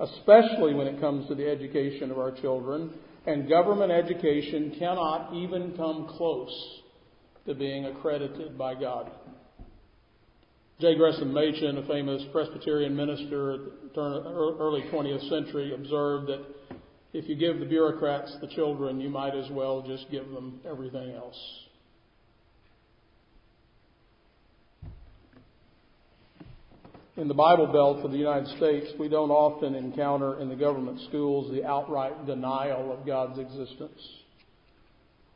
especially 0.00 0.74
when 0.74 0.86
it 0.86 1.00
comes 1.00 1.28
to 1.28 1.34
the 1.34 1.48
education 1.50 2.10
of 2.10 2.18
our 2.18 2.32
children, 2.32 2.92
and 3.26 3.48
government 3.48 3.90
education 3.90 4.74
cannot 4.78 5.34
even 5.34 5.74
come 5.76 6.08
close 6.16 6.80
to 7.46 7.54
being 7.54 7.86
accredited 7.86 8.56
by 8.58 8.74
God. 8.74 9.10
J. 10.80 10.96
Gresham 10.96 11.32
Machen, 11.32 11.78
a 11.78 11.86
famous 11.86 12.22
Presbyterian 12.32 12.96
minister 12.96 13.52
at 13.52 13.60
the 13.94 14.00
early 14.00 14.82
20th 14.92 15.28
century, 15.28 15.72
observed 15.72 16.26
that 16.28 16.44
if 17.12 17.28
you 17.28 17.36
give 17.36 17.60
the 17.60 17.66
bureaucrats 17.66 18.36
the 18.40 18.48
children, 18.48 19.00
you 19.00 19.08
might 19.08 19.36
as 19.36 19.48
well 19.50 19.82
just 19.86 20.10
give 20.10 20.28
them 20.30 20.60
everything 20.68 21.10
else. 21.12 21.36
In 27.16 27.28
the 27.28 27.34
Bible 27.34 27.68
Belt 27.68 28.04
of 28.04 28.10
the 28.10 28.18
United 28.18 28.48
States, 28.56 28.88
we 28.98 29.08
don't 29.08 29.30
often 29.30 29.76
encounter 29.76 30.40
in 30.40 30.48
the 30.48 30.56
government 30.56 31.00
schools 31.08 31.48
the 31.52 31.64
outright 31.64 32.26
denial 32.26 32.92
of 32.92 33.06
God's 33.06 33.38
existence. 33.38 34.00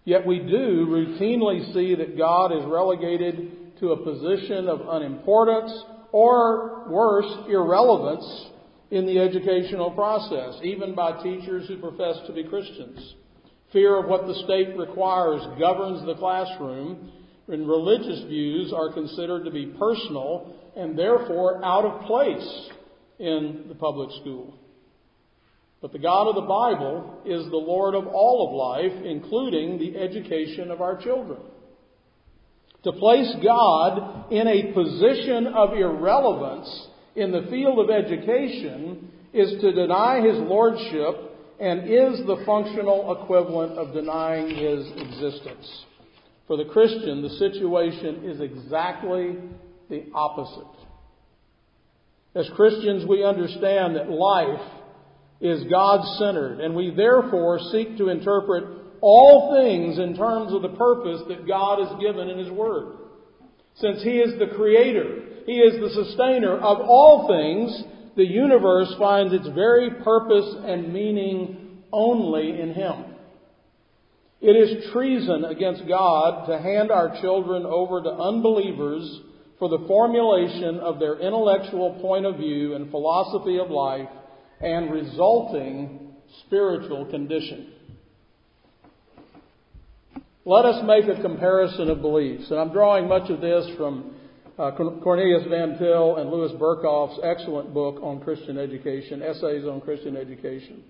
Yet 0.04 0.26
we 0.26 0.40
do 0.40 0.86
routinely 0.88 1.72
see 1.72 1.94
that 1.94 2.18
God 2.18 2.50
is 2.50 2.64
relegated 2.64 3.78
to 3.78 3.92
a 3.92 3.96
position 3.96 4.68
of 4.68 4.80
unimportance 4.88 5.70
or 6.10 6.88
worse, 6.88 7.48
irrelevance 7.48 8.46
in 8.90 9.06
the 9.06 9.20
educational 9.20 9.92
process, 9.92 10.60
even 10.64 10.96
by 10.96 11.22
teachers 11.22 11.68
who 11.68 11.78
profess 11.78 12.16
to 12.26 12.32
be 12.32 12.42
Christians. 12.42 13.14
Fear 13.72 14.00
of 14.00 14.06
what 14.06 14.26
the 14.26 14.42
state 14.46 14.76
requires 14.76 15.42
governs 15.60 16.04
the 16.06 16.16
classroom, 16.16 17.12
and 17.48 17.68
religious 17.68 18.24
views 18.28 18.72
are 18.72 18.92
considered 18.92 19.44
to 19.44 19.50
be 19.50 19.66
personal 19.78 20.54
and 20.76 20.98
therefore 20.98 21.64
out 21.64 21.84
of 21.84 22.06
place 22.06 22.70
in 23.18 23.64
the 23.68 23.74
public 23.74 24.11
school. 24.20 24.54
But 25.80 25.92
the 25.92 25.98
God 25.98 26.28
of 26.28 26.34
the 26.34 26.42
Bible 26.42 27.22
is 27.24 27.48
the 27.50 27.56
Lord 27.56 27.94
of 27.94 28.06
all 28.08 28.48
of 28.48 28.54
life, 28.54 29.04
including 29.04 29.78
the 29.78 29.98
education 29.98 30.70
of 30.70 30.80
our 30.80 31.00
children. 31.00 31.40
To 32.84 32.92
place 32.92 33.32
God 33.42 34.32
in 34.32 34.46
a 34.46 34.72
position 34.72 35.48
of 35.48 35.72
irrelevance 35.72 36.87
in 37.16 37.32
the 37.32 37.46
field 37.50 37.78
of 37.78 37.90
education 37.90 39.11
is 39.32 39.61
to 39.61 39.72
deny 39.72 40.20
his 40.20 40.38
lordship 40.38 41.16
and 41.61 41.84
is 41.84 42.24
the 42.26 42.42
functional 42.46 43.20
equivalent 43.20 43.72
of 43.72 43.92
denying 43.92 44.48
his 44.50 44.87
existence. 44.96 45.84
For 46.48 46.56
the 46.56 46.64
Christian, 46.64 47.22
the 47.22 47.28
situation 47.28 48.24
is 48.24 48.40
exactly 48.40 49.37
the 49.90 50.06
opposite. 50.14 50.64
As 52.34 52.48
Christians, 52.56 53.04
we 53.06 53.22
understand 53.22 53.96
that 53.96 54.11
life 54.11 54.66
is 55.40 55.64
God 55.70 56.02
centered, 56.18 56.61
and 56.61 56.74
we 56.74 56.92
therefore 56.96 57.58
seek 57.70 57.98
to 57.98 58.08
interpret 58.08 58.64
all 59.00 59.54
things 59.61 59.98
in 59.98 60.16
terms 60.16 60.52
of 60.52 60.62
the 60.62 60.76
purpose 60.76 61.22
that 61.28 61.46
God 61.46 61.87
has 61.87 62.00
given 62.00 62.28
in 62.28 62.38
His 62.38 62.50
Word. 62.50 62.96
Since 63.76 64.02
He 64.02 64.18
is 64.18 64.38
the 64.38 64.54
Creator, 64.56 65.44
He 65.46 65.58
is 65.58 65.80
the 65.80 66.02
sustainer 66.04 66.56
of 66.56 66.78
all 66.80 67.28
things, 67.28 67.84
the 68.16 68.26
universe 68.26 68.92
finds 68.98 69.32
its 69.32 69.48
very 69.48 69.90
purpose 70.02 70.56
and 70.64 70.92
meaning 70.92 71.82
only 71.92 72.61
in 72.61 72.72
Him. 72.72 73.04
It 74.40 74.53
is 74.53 74.92
treason 74.92 75.44
against 75.44 75.88
God 75.88 76.46
to 76.46 76.59
hand 76.59 76.92
our 76.92 77.20
children 77.20 77.66
over 77.66 78.03
to 78.03 78.09
unbelievers 78.09 79.20
for 79.59 79.68
the 79.68 79.85
formulation 79.88 80.79
of 80.79 81.01
their 81.01 81.18
intellectual 81.18 81.98
point 82.01 82.24
of 82.24 82.37
view 82.37 82.74
and 82.74 82.90
philosophy 82.90 83.59
of 83.59 83.70
life 83.70 84.09
and 84.61 84.92
resulting 84.92 86.14
spiritual 86.46 87.07
condition. 87.07 87.72
Let 90.44 90.64
us 90.64 90.85
make 90.87 91.05
a 91.09 91.20
comparison 91.20 91.90
of 91.90 92.01
beliefs. 92.01 92.51
And 92.51 92.61
I'm 92.61 92.72
drawing 92.72 93.09
much 93.09 93.29
of 93.31 93.40
this 93.40 93.68
from 93.77 94.14
uh, 94.57 94.70
Cornelius 94.70 95.46
Van 95.51 95.77
Til 95.79 96.16
and 96.16 96.31
Louis 96.31 96.53
Berkhof's 96.53 97.18
excellent 97.24 97.74
book 97.74 98.01
on 98.03 98.20
Christian 98.20 98.57
education, 98.57 99.20
Essays 99.20 99.64
on 99.64 99.81
Christian 99.81 100.16
Education. 100.16 100.85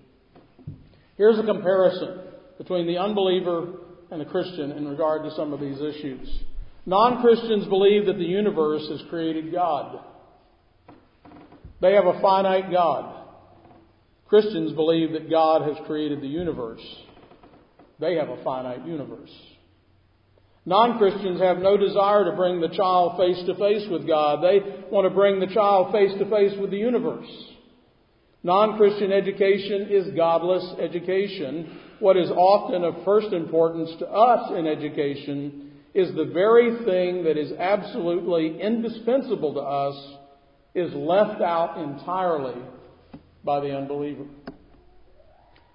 Here's 1.17 1.37
a 1.39 1.43
comparison 1.43 2.28
between 2.59 2.85
the 2.85 2.97
unbeliever 2.97 3.69
and 4.11 4.21
the 4.21 4.25
Christian 4.25 4.71
in 4.73 4.87
regard 4.87 5.23
to 5.23 5.31
some 5.35 5.53
of 5.53 5.59
these 5.59 5.81
issues. 5.81 6.29
Non 6.85 7.21
Christians 7.21 7.65
believe 7.65 8.05
that 8.05 8.17
the 8.17 8.23
universe 8.23 8.85
has 8.89 9.01
created 9.09 9.51
God. 9.51 10.03
They 11.81 11.93
have 11.93 12.05
a 12.05 12.19
finite 12.21 12.71
God. 12.71 13.15
Christians 14.27 14.73
believe 14.73 15.13
that 15.13 15.29
God 15.29 15.61
has 15.63 15.77
created 15.87 16.21
the 16.21 16.27
universe. 16.27 16.83
They 17.99 18.15
have 18.15 18.29
a 18.29 18.43
finite 18.43 18.85
universe. 18.85 19.31
Non 20.65 20.97
Christians 20.97 21.39
have 21.39 21.59
no 21.59 21.77
desire 21.77 22.25
to 22.25 22.35
bring 22.35 22.59
the 22.59 22.75
child 22.75 23.17
face 23.17 23.41
to 23.47 23.55
face 23.55 23.87
with 23.89 24.05
God. 24.05 24.43
They 24.43 24.59
want 24.91 25.05
to 25.05 25.15
bring 25.15 25.39
the 25.39 25.53
child 25.53 25.93
face 25.93 26.11
to 26.19 26.29
face 26.29 26.53
with 26.59 26.71
the 26.71 26.77
universe. 26.77 27.29
Non 28.43 28.77
Christian 28.77 29.11
education 29.11 29.87
is 29.89 30.15
godless 30.15 30.65
education. 30.79 31.79
What 31.99 32.15
is 32.15 32.31
often 32.31 32.83
of 32.83 33.03
first 33.03 33.33
importance 33.33 33.91
to 33.99 34.07
us 34.07 34.51
in 34.57 34.65
education 34.65 35.71
is 35.93 36.15
the 36.15 36.31
very 36.33 36.85
thing 36.85 37.23
that 37.25 37.37
is 37.37 37.51
absolutely 37.59 38.61
indispensable 38.61 39.53
to 39.55 39.59
us 39.59 40.17
is 40.73 40.93
left 40.93 41.41
out 41.41 41.77
entirely 41.77 42.61
by 43.43 43.59
the 43.59 43.75
unbeliever. 43.75 44.25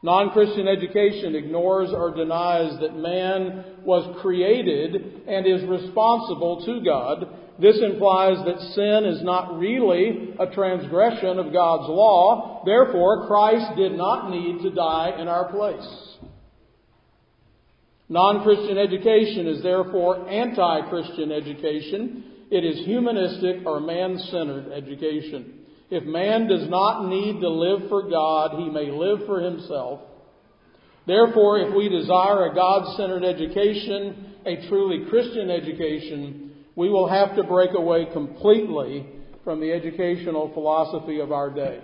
Non 0.03 0.31
Christian 0.31 0.69
education 0.69 1.35
ignores 1.35 1.91
or 1.93 2.15
denies 2.15 2.79
that 2.81 2.97
man 2.97 3.65
was 3.85 4.19
created 4.23 5.23
and 5.27 5.47
is 5.47 5.63
responsible 5.69 6.65
to 6.65 6.85
God 6.85 7.44
this 7.59 7.79
implies 7.81 8.45
that 8.45 8.61
sin 8.75 9.05
is 9.05 9.23
not 9.23 9.59
really 9.59 10.35
a 10.41 10.53
transgression 10.53 11.39
of 11.39 11.53
God's 11.53 11.89
law. 11.89 12.63
Therefore, 12.67 13.29
Christ 13.29 13.77
did 13.77 13.93
not 13.93 14.31
need 14.31 14.63
to 14.63 14.71
die 14.71 15.13
in 15.21 15.29
our 15.29 15.53
place. 15.53 16.17
Non 18.09 18.43
Christian 18.43 18.77
education 18.77 19.47
is 19.47 19.63
therefore 19.63 20.29
anti 20.29 20.89
Christian 20.91 21.31
education. 21.31 22.25
It 22.51 22.65
is 22.65 22.85
humanistic 22.85 23.65
or 23.67 23.81
man 23.81 24.19
centered 24.31 24.73
education. 24.73 25.61
If 25.91 26.05
man 26.05 26.49
does 26.49 26.69
not 26.69 27.09
need 27.09 27.41
to 27.41 27.49
live 27.49 27.89
for 27.89 28.09
God, 28.09 28.59
he 28.59 28.69
may 28.69 28.91
live 28.91 29.27
for 29.27 29.41
himself. 29.41 30.01
Therefore, 31.07 31.59
if 31.61 31.75
we 31.75 31.89
desire 31.89 32.51
a 32.51 32.55
God 32.55 32.97
centered 32.97 33.25
education, 33.25 34.35
a 34.45 34.69
truly 34.69 35.09
Christian 35.09 35.51
education, 35.51 36.44
we 36.77 36.89
will 36.89 37.09
have 37.09 37.37
to 37.37 37.45
break 37.45 37.71
away 37.75 38.07
completely 38.13 39.07
from 39.45 39.61
the 39.61 39.73
educational 39.73 40.53
philosophy 40.53 41.21
of 41.21 41.33
our 41.33 41.51
day. 41.51 41.81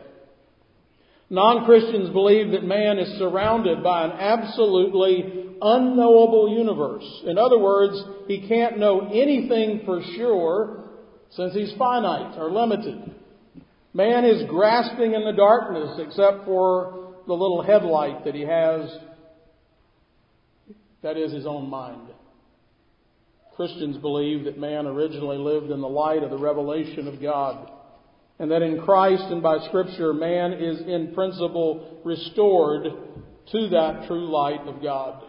Non 1.29 1.64
Christians 1.64 2.11
believe 2.11 2.50
that 2.50 2.64
man 2.64 2.98
is 2.98 3.18
surrounded 3.18 3.85
by 3.85 4.05
an 4.05 4.12
absolutely 4.12 5.57
unknowable 5.62 6.57
universe. 6.57 7.05
In 7.24 7.38
other 7.38 7.59
words, 7.59 8.03
he 8.26 8.48
can't 8.48 8.79
know 8.79 9.09
anything 9.09 9.83
for 9.85 10.03
sure 10.16 10.90
since 11.31 11.55
he's 11.55 11.72
finite 11.79 12.37
or 12.37 12.50
limited. 12.50 13.14
Man 13.94 14.24
is 14.24 14.48
grasping 14.48 15.14
in 15.14 15.24
the 15.24 15.33
darkness 15.33 15.98
except 15.98 16.44
for 16.44 17.14
the 17.26 17.33
little 17.33 17.62
headlight 17.62 18.24
that 18.24 18.35
he 18.35 18.42
has, 18.42 18.90
that 21.03 21.16
is 21.16 21.33
his 21.33 21.46
own 21.46 21.68
mind. 21.68 22.09
Christians 23.60 23.98
believe 23.98 24.46
that 24.46 24.58
man 24.58 24.86
originally 24.86 25.36
lived 25.36 25.70
in 25.70 25.82
the 25.82 25.86
light 25.86 26.22
of 26.22 26.30
the 26.30 26.38
revelation 26.38 27.06
of 27.06 27.20
God, 27.20 27.70
and 28.38 28.50
that 28.50 28.62
in 28.62 28.80
Christ 28.80 29.24
and 29.24 29.42
by 29.42 29.58
Scripture, 29.68 30.14
man 30.14 30.54
is 30.54 30.80
in 30.80 31.12
principle 31.12 32.00
restored 32.02 32.84
to 33.52 33.68
that 33.68 34.06
true 34.08 34.30
light 34.30 34.66
of 34.66 34.82
God. 34.82 35.22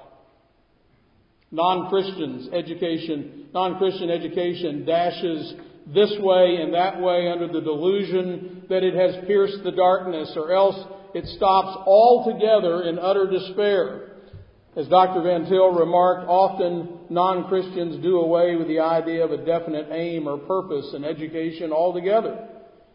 Non-Christians 1.51 2.47
education, 2.53 3.47
non-Christian 3.53 4.09
education 4.09 4.85
dashes 4.85 5.53
this 5.93 6.15
way 6.21 6.59
and 6.61 6.73
that 6.73 7.01
way 7.01 7.27
under 7.27 7.47
the 7.47 7.59
delusion 7.59 8.63
that 8.69 8.81
it 8.81 8.93
has 8.93 9.27
pierced 9.27 9.61
the 9.65 9.73
darkness 9.73 10.31
or 10.37 10.53
else 10.53 10.77
it 11.13 11.25
stops 11.35 11.83
altogether 11.85 12.83
in 12.83 12.97
utter 12.97 13.29
despair. 13.29 14.10
As 14.73 14.87
Dr. 14.87 15.21
Van 15.21 15.45
Til 15.45 15.67
remarked, 15.67 16.29
often 16.29 16.87
non 17.09 17.43
Christians 17.49 18.01
do 18.01 18.19
away 18.19 18.55
with 18.55 18.67
the 18.67 18.79
idea 18.79 19.23
of 19.23 19.31
a 19.31 19.45
definite 19.45 19.89
aim 19.91 20.27
or 20.27 20.37
purpose 20.37 20.93
in 20.95 21.03
education 21.03 21.73
altogether. 21.73 22.47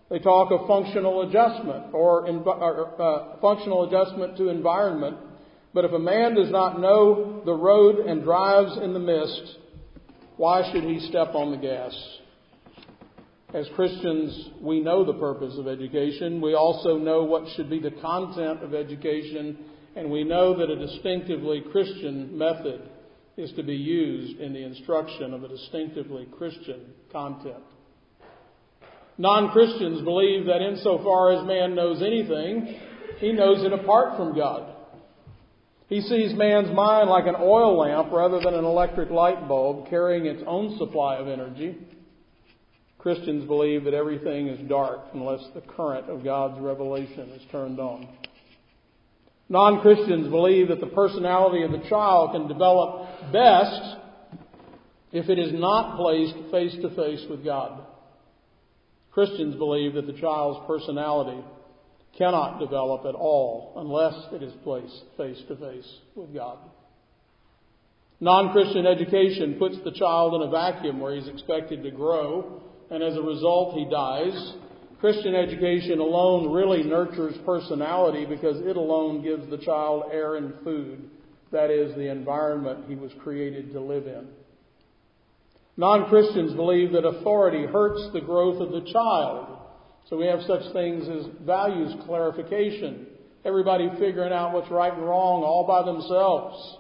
They 0.08 0.18
talk 0.18 0.52
of 0.52 0.66
functional 0.66 1.28
adjustment 1.28 1.92
or, 1.92 2.26
or 2.26 3.02
uh, 3.02 3.40
functional 3.42 3.84
adjustment 3.88 4.38
to 4.38 4.48
environment. 4.48 5.18
But 5.74 5.84
if 5.84 5.92
a 5.92 5.98
man 5.98 6.34
does 6.34 6.50
not 6.50 6.80
know 6.80 7.42
the 7.44 7.52
road 7.52 8.06
and 8.06 8.22
drives 8.22 8.78
in 8.82 8.94
the 8.94 8.98
mist, 8.98 9.58
why 10.38 10.70
should 10.72 10.84
he 10.84 11.00
step 11.10 11.34
on 11.34 11.50
the 11.50 11.58
gas? 11.58 11.94
As 13.52 13.68
Christians, 13.74 14.50
we 14.62 14.80
know 14.80 15.04
the 15.04 15.18
purpose 15.18 15.58
of 15.58 15.68
education. 15.68 16.40
We 16.40 16.54
also 16.54 16.96
know 16.96 17.24
what 17.24 17.44
should 17.54 17.68
be 17.68 17.80
the 17.80 17.90
content 17.90 18.62
of 18.62 18.74
education 18.74 19.58
and 19.96 20.10
we 20.10 20.24
know 20.24 20.56
that 20.58 20.70
a 20.70 20.76
distinctively 20.76 21.64
Christian 21.72 22.36
method 22.36 22.82
is 23.36 23.50
to 23.52 23.62
be 23.62 23.74
used 23.74 24.40
in 24.40 24.52
the 24.52 24.62
instruction 24.62 25.32
of 25.32 25.42
a 25.42 25.48
distinctively 25.48 26.26
Christian 26.36 26.92
content. 27.10 27.64
Non 29.18 29.50
Christians 29.50 30.02
believe 30.02 30.46
that 30.46 30.60
insofar 30.60 31.32
as 31.32 31.46
man 31.46 31.74
knows 31.74 32.02
anything, 32.02 32.78
he 33.18 33.32
knows 33.32 33.64
it 33.64 33.72
apart 33.72 34.16
from 34.18 34.36
God. 34.36 34.74
He 35.88 36.02
sees 36.02 36.34
man's 36.34 36.74
mind 36.74 37.08
like 37.08 37.26
an 37.26 37.36
oil 37.38 37.78
lamp 37.78 38.12
rather 38.12 38.40
than 38.40 38.54
an 38.54 38.64
electric 38.64 39.10
light 39.10 39.48
bulb 39.48 39.88
carrying 39.88 40.26
its 40.26 40.42
own 40.46 40.76
supply 40.78 41.16
of 41.16 41.28
energy. 41.28 41.76
Christians 42.98 43.46
believe 43.46 43.84
that 43.84 43.94
everything 43.94 44.48
is 44.48 44.68
dark 44.68 45.00
unless 45.14 45.40
the 45.54 45.60
current 45.60 46.10
of 46.10 46.24
God's 46.24 46.60
revelation 46.60 47.30
is 47.30 47.42
turned 47.50 47.78
on. 47.78 48.08
Non 49.48 49.80
Christians 49.80 50.28
believe 50.28 50.68
that 50.68 50.80
the 50.80 50.86
personality 50.86 51.62
of 51.62 51.70
the 51.70 51.88
child 51.88 52.32
can 52.32 52.48
develop 52.48 53.32
best 53.32 53.96
if 55.12 55.28
it 55.28 55.38
is 55.38 55.52
not 55.52 55.96
placed 55.96 56.34
face 56.50 56.74
to 56.82 56.90
face 56.96 57.24
with 57.30 57.44
God. 57.44 57.84
Christians 59.12 59.54
believe 59.54 59.94
that 59.94 60.06
the 60.06 60.20
child's 60.20 60.66
personality 60.66 61.42
cannot 62.18 62.58
develop 62.58 63.06
at 63.06 63.14
all 63.14 63.72
unless 63.76 64.14
it 64.32 64.42
is 64.42 64.52
placed 64.64 65.04
face 65.16 65.40
to 65.48 65.56
face 65.56 65.90
with 66.14 66.34
God. 66.34 66.58
Non 68.20 68.52
Christian 68.52 68.86
education 68.86 69.56
puts 69.58 69.76
the 69.84 69.92
child 69.92 70.34
in 70.34 70.48
a 70.48 70.50
vacuum 70.50 71.00
where 71.00 71.14
he's 71.14 71.28
expected 71.28 71.82
to 71.82 71.90
grow, 71.90 72.62
and 72.90 73.02
as 73.02 73.14
a 73.16 73.22
result, 73.22 73.74
he 73.74 73.88
dies. 73.90 74.54
Christian 75.00 75.34
education 75.34 75.98
alone 75.98 76.52
really 76.52 76.82
nurtures 76.82 77.36
personality 77.44 78.24
because 78.24 78.60
it 78.60 78.76
alone 78.76 79.22
gives 79.22 79.48
the 79.50 79.58
child 79.58 80.04
air 80.10 80.36
and 80.36 80.54
food. 80.64 81.10
That 81.52 81.70
is, 81.70 81.94
the 81.94 82.10
environment 82.10 82.86
he 82.88 82.94
was 82.94 83.12
created 83.22 83.72
to 83.72 83.80
live 83.80 84.06
in. 84.06 84.26
Non 85.76 86.08
Christians 86.08 86.54
believe 86.54 86.92
that 86.92 87.04
authority 87.04 87.66
hurts 87.66 88.08
the 88.12 88.20
growth 88.20 88.60
of 88.60 88.72
the 88.72 88.90
child. 88.90 89.58
So 90.08 90.16
we 90.16 90.26
have 90.26 90.40
such 90.46 90.72
things 90.72 91.06
as 91.08 91.26
values 91.44 91.92
clarification, 92.06 93.06
everybody 93.44 93.90
figuring 93.98 94.32
out 94.32 94.54
what's 94.54 94.70
right 94.70 94.92
and 94.92 95.02
wrong 95.02 95.42
all 95.42 95.66
by 95.66 95.84
themselves. 95.84 96.78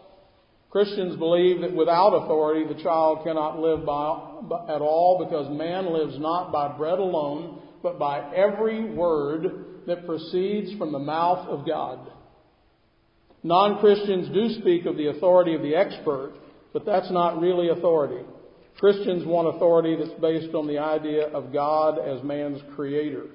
Christians 0.70 1.16
believe 1.16 1.60
that 1.60 1.74
without 1.74 2.10
authority, 2.10 2.64
the 2.66 2.82
child 2.82 3.24
cannot 3.24 3.58
live 3.58 3.84
by, 3.84 4.74
at 4.74 4.80
all 4.80 5.24
because 5.24 5.50
man 5.56 5.92
lives 5.92 6.18
not 6.18 6.52
by 6.52 6.76
bread 6.76 6.98
alone, 6.98 7.62
but 7.82 7.98
by 7.98 8.34
every 8.34 8.84
word 8.84 9.64
that 9.86 10.06
proceeds 10.06 10.76
from 10.78 10.92
the 10.92 10.98
mouth 10.98 11.48
of 11.48 11.66
God. 11.66 12.10
Non 13.42 13.78
Christians 13.78 14.28
do 14.34 14.60
speak 14.60 14.86
of 14.86 14.96
the 14.96 15.08
authority 15.08 15.54
of 15.54 15.62
the 15.62 15.74
expert, 15.74 16.32
but 16.72 16.84
that's 16.84 17.10
not 17.10 17.40
really 17.40 17.68
authority. 17.68 18.24
Christians 18.78 19.24
want 19.24 19.54
authority 19.54 19.96
that's 19.96 20.20
based 20.20 20.54
on 20.54 20.66
the 20.66 20.78
idea 20.78 21.28
of 21.28 21.52
God 21.52 21.98
as 21.98 22.22
man's 22.22 22.60
creator 22.74 23.26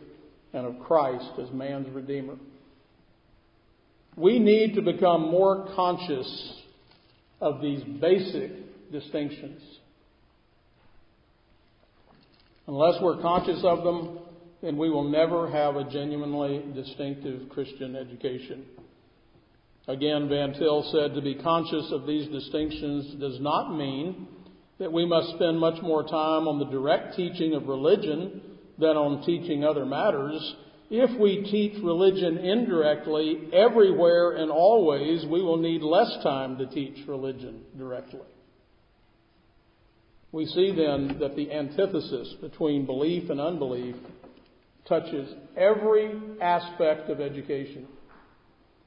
and 0.54 0.68
of 0.68 0.80
Christ 0.80 1.32
as 1.42 1.50
man's 1.52 1.90
redeemer. 1.90 2.36
We 4.16 4.38
need 4.38 4.76
to 4.76 4.82
become 4.82 5.22
more 5.22 5.70
conscious 5.76 6.54
of 7.40 7.62
these 7.62 7.82
basic 7.84 8.92
distinctions. 8.92 9.62
Unless 12.68 13.02
we're 13.02 13.22
conscious 13.22 13.62
of 13.64 13.84
them, 13.84 14.20
then 14.62 14.78
we 14.78 14.90
will 14.90 15.10
never 15.10 15.50
have 15.50 15.76
a 15.76 15.90
genuinely 15.90 16.64
distinctive 16.76 17.50
Christian 17.50 17.96
education. 17.96 18.66
Again, 19.88 20.30
Van 20.30 20.54
Til 20.54 20.84
said 20.92 21.16
to 21.16 21.22
be 21.22 21.36
conscious 21.36 21.92
of 21.92 22.06
these 22.06 22.28
distinctions 22.28 23.16
does 23.20 23.40
not 23.40 23.76
mean 23.76 24.28
that 24.78 24.92
we 24.92 25.06
must 25.06 25.36
spend 25.36 25.60
much 25.60 25.82
more 25.82 26.04
time 26.04 26.48
on 26.48 26.60
the 26.60 26.66
direct 26.66 27.16
teaching 27.16 27.56
of 27.56 27.68
religion 27.68 28.42
than 28.78 28.98
on 28.98 29.26
teaching 29.26 29.64
other 29.64 29.86
matters. 29.86 30.56
If 30.92 31.20
we 31.20 31.44
teach 31.50 31.82
religion 31.84 32.38
indirectly 32.38 33.50
everywhere 33.54 34.34
and 34.34 34.52
always, 34.52 35.26
we 35.26 35.42
will 35.42 35.58
need 35.58 35.82
less 35.82 36.12
time 36.24 36.58
to 36.58 36.68
teach 36.68 37.08
religion 37.08 37.62
directly. 37.78 38.20
We 40.32 40.46
see 40.46 40.74
then 40.76 41.18
that 41.20 41.36
the 41.36 41.52
antithesis 41.52 42.36
between 42.42 42.86
belief 42.86 43.30
and 43.30 43.42
unbelief 43.42 43.96
touches 44.92 45.34
every 45.56 46.12
aspect 46.42 47.10
of 47.10 47.22
education. 47.22 47.88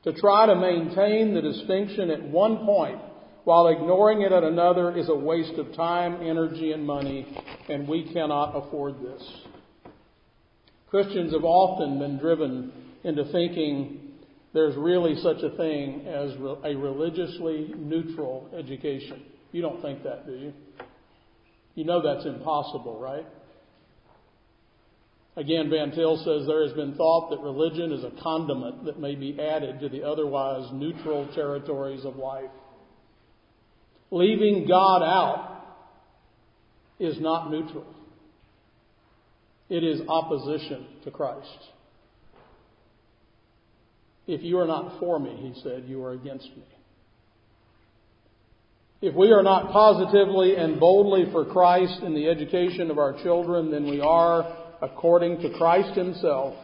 To 0.04 0.12
try 0.12 0.44
to 0.44 0.54
maintain 0.54 1.32
the 1.32 1.40
distinction 1.40 2.10
at 2.10 2.22
one 2.22 2.66
point 2.66 2.98
while 3.44 3.68
ignoring 3.68 4.20
it 4.20 4.30
at 4.30 4.44
another 4.44 4.94
is 4.94 5.08
a 5.08 5.14
waste 5.14 5.54
of 5.54 5.74
time, 5.74 6.20
energy, 6.22 6.72
and 6.72 6.86
money, 6.86 7.26
and 7.70 7.88
we 7.88 8.12
cannot 8.12 8.52
afford 8.54 8.96
this. 9.00 9.22
Christians 10.90 11.32
have 11.32 11.44
often 11.44 11.98
been 11.98 12.18
driven 12.18 12.70
into 13.02 13.24
thinking 13.32 14.12
there's 14.52 14.76
really 14.76 15.16
such 15.22 15.38
a 15.42 15.56
thing 15.56 16.06
as 16.06 16.32
a 16.64 16.76
religiously 16.76 17.72
neutral 17.76 18.50
education. 18.56 19.22
You 19.52 19.62
don't 19.62 19.80
think 19.80 20.02
that, 20.04 20.26
do 20.26 20.32
you? 20.32 20.52
You 21.74 21.84
know 21.84 22.02
that's 22.02 22.26
impossible, 22.26 22.98
right? 23.00 23.26
Again, 25.36 25.68
Van 25.68 25.90
Til 25.90 26.16
says 26.18 26.46
there 26.46 26.62
has 26.62 26.72
been 26.74 26.94
thought 26.94 27.30
that 27.30 27.40
religion 27.40 27.92
is 27.92 28.04
a 28.04 28.22
condiment 28.22 28.84
that 28.84 29.00
may 29.00 29.16
be 29.16 29.40
added 29.40 29.80
to 29.80 29.88
the 29.88 30.04
otherwise 30.04 30.70
neutral 30.72 31.26
territories 31.34 32.04
of 32.04 32.16
life. 32.16 32.50
Leaving 34.12 34.66
God 34.68 35.02
out 35.02 35.64
is 37.00 37.20
not 37.20 37.50
neutral. 37.50 37.86
It 39.68 39.82
is 39.82 40.02
opposition 40.08 40.86
to 41.04 41.10
Christ. 41.10 41.48
If 44.26 44.42
you 44.42 44.58
are 44.58 44.66
not 44.66 45.00
for 45.00 45.18
me, 45.18 45.36
he 45.36 45.60
said, 45.62 45.84
you 45.86 46.02
are 46.04 46.12
against 46.12 46.48
me. 46.56 46.62
If 49.02 49.14
we 49.14 49.32
are 49.32 49.42
not 49.42 49.70
positively 49.70 50.56
and 50.56 50.80
boldly 50.80 51.30
for 51.30 51.44
Christ 51.44 52.02
in 52.02 52.14
the 52.14 52.28
education 52.28 52.90
of 52.90 52.98
our 52.98 53.12
children, 53.22 53.70
then 53.70 53.84
we 53.84 54.00
are, 54.00 54.63
according 54.82 55.40
to 55.42 55.56
Christ 55.56 55.96
himself, 55.96 56.54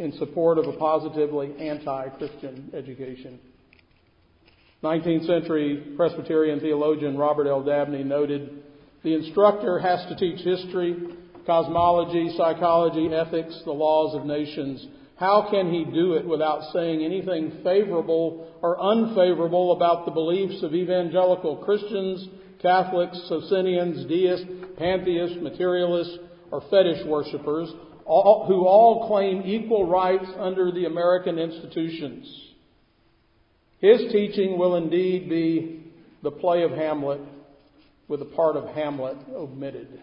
in 0.00 0.12
support 0.12 0.56
of 0.56 0.66
a 0.66 0.72
positively 0.72 1.54
anti 1.58 2.08
Christian 2.10 2.70
education. 2.74 3.38
19th 4.82 5.26
century 5.26 5.92
Presbyterian 5.94 6.58
theologian 6.58 7.18
Robert 7.18 7.46
L. 7.46 7.62
Dabney 7.62 8.02
noted 8.02 8.62
the 9.04 9.14
instructor 9.14 9.78
has 9.78 10.06
to 10.08 10.16
teach 10.16 10.40
history, 10.40 10.96
cosmology, 11.44 12.34
psychology, 12.36 13.12
ethics, 13.12 13.60
the 13.66 13.72
laws 13.72 14.14
of 14.14 14.24
nations. 14.24 14.86
How 15.16 15.48
can 15.50 15.70
he 15.70 15.84
do 15.84 16.14
it 16.14 16.26
without 16.26 16.72
saying 16.72 17.04
anything 17.04 17.60
favorable 17.62 18.56
or 18.62 18.80
unfavorable 18.80 19.72
about 19.72 20.06
the 20.06 20.12
beliefs 20.12 20.62
of 20.62 20.74
evangelical 20.74 21.58
Christians, 21.58 22.26
Catholics, 22.62 23.20
Socinians, 23.28 24.06
deists, 24.06 24.46
pantheists, 24.78 25.36
materialists, 25.42 26.18
or 26.50 26.62
fetish 26.70 27.04
worshippers, 27.06 27.72
all, 28.04 28.46
who 28.46 28.66
all 28.66 29.06
claim 29.08 29.42
equal 29.44 29.86
rights 29.86 30.26
under 30.38 30.72
the 30.72 30.86
American 30.86 31.38
institutions? 31.38 32.50
His 33.78 34.12
teaching 34.12 34.58
will 34.58 34.76
indeed 34.76 35.28
be 35.28 35.92
the 36.22 36.30
play 36.30 36.62
of 36.62 36.72
Hamlet 36.72 37.20
with 38.08 38.20
a 38.20 38.26
part 38.26 38.56
of 38.56 38.74
Hamlet 38.74 39.16
omitted. 39.32 40.02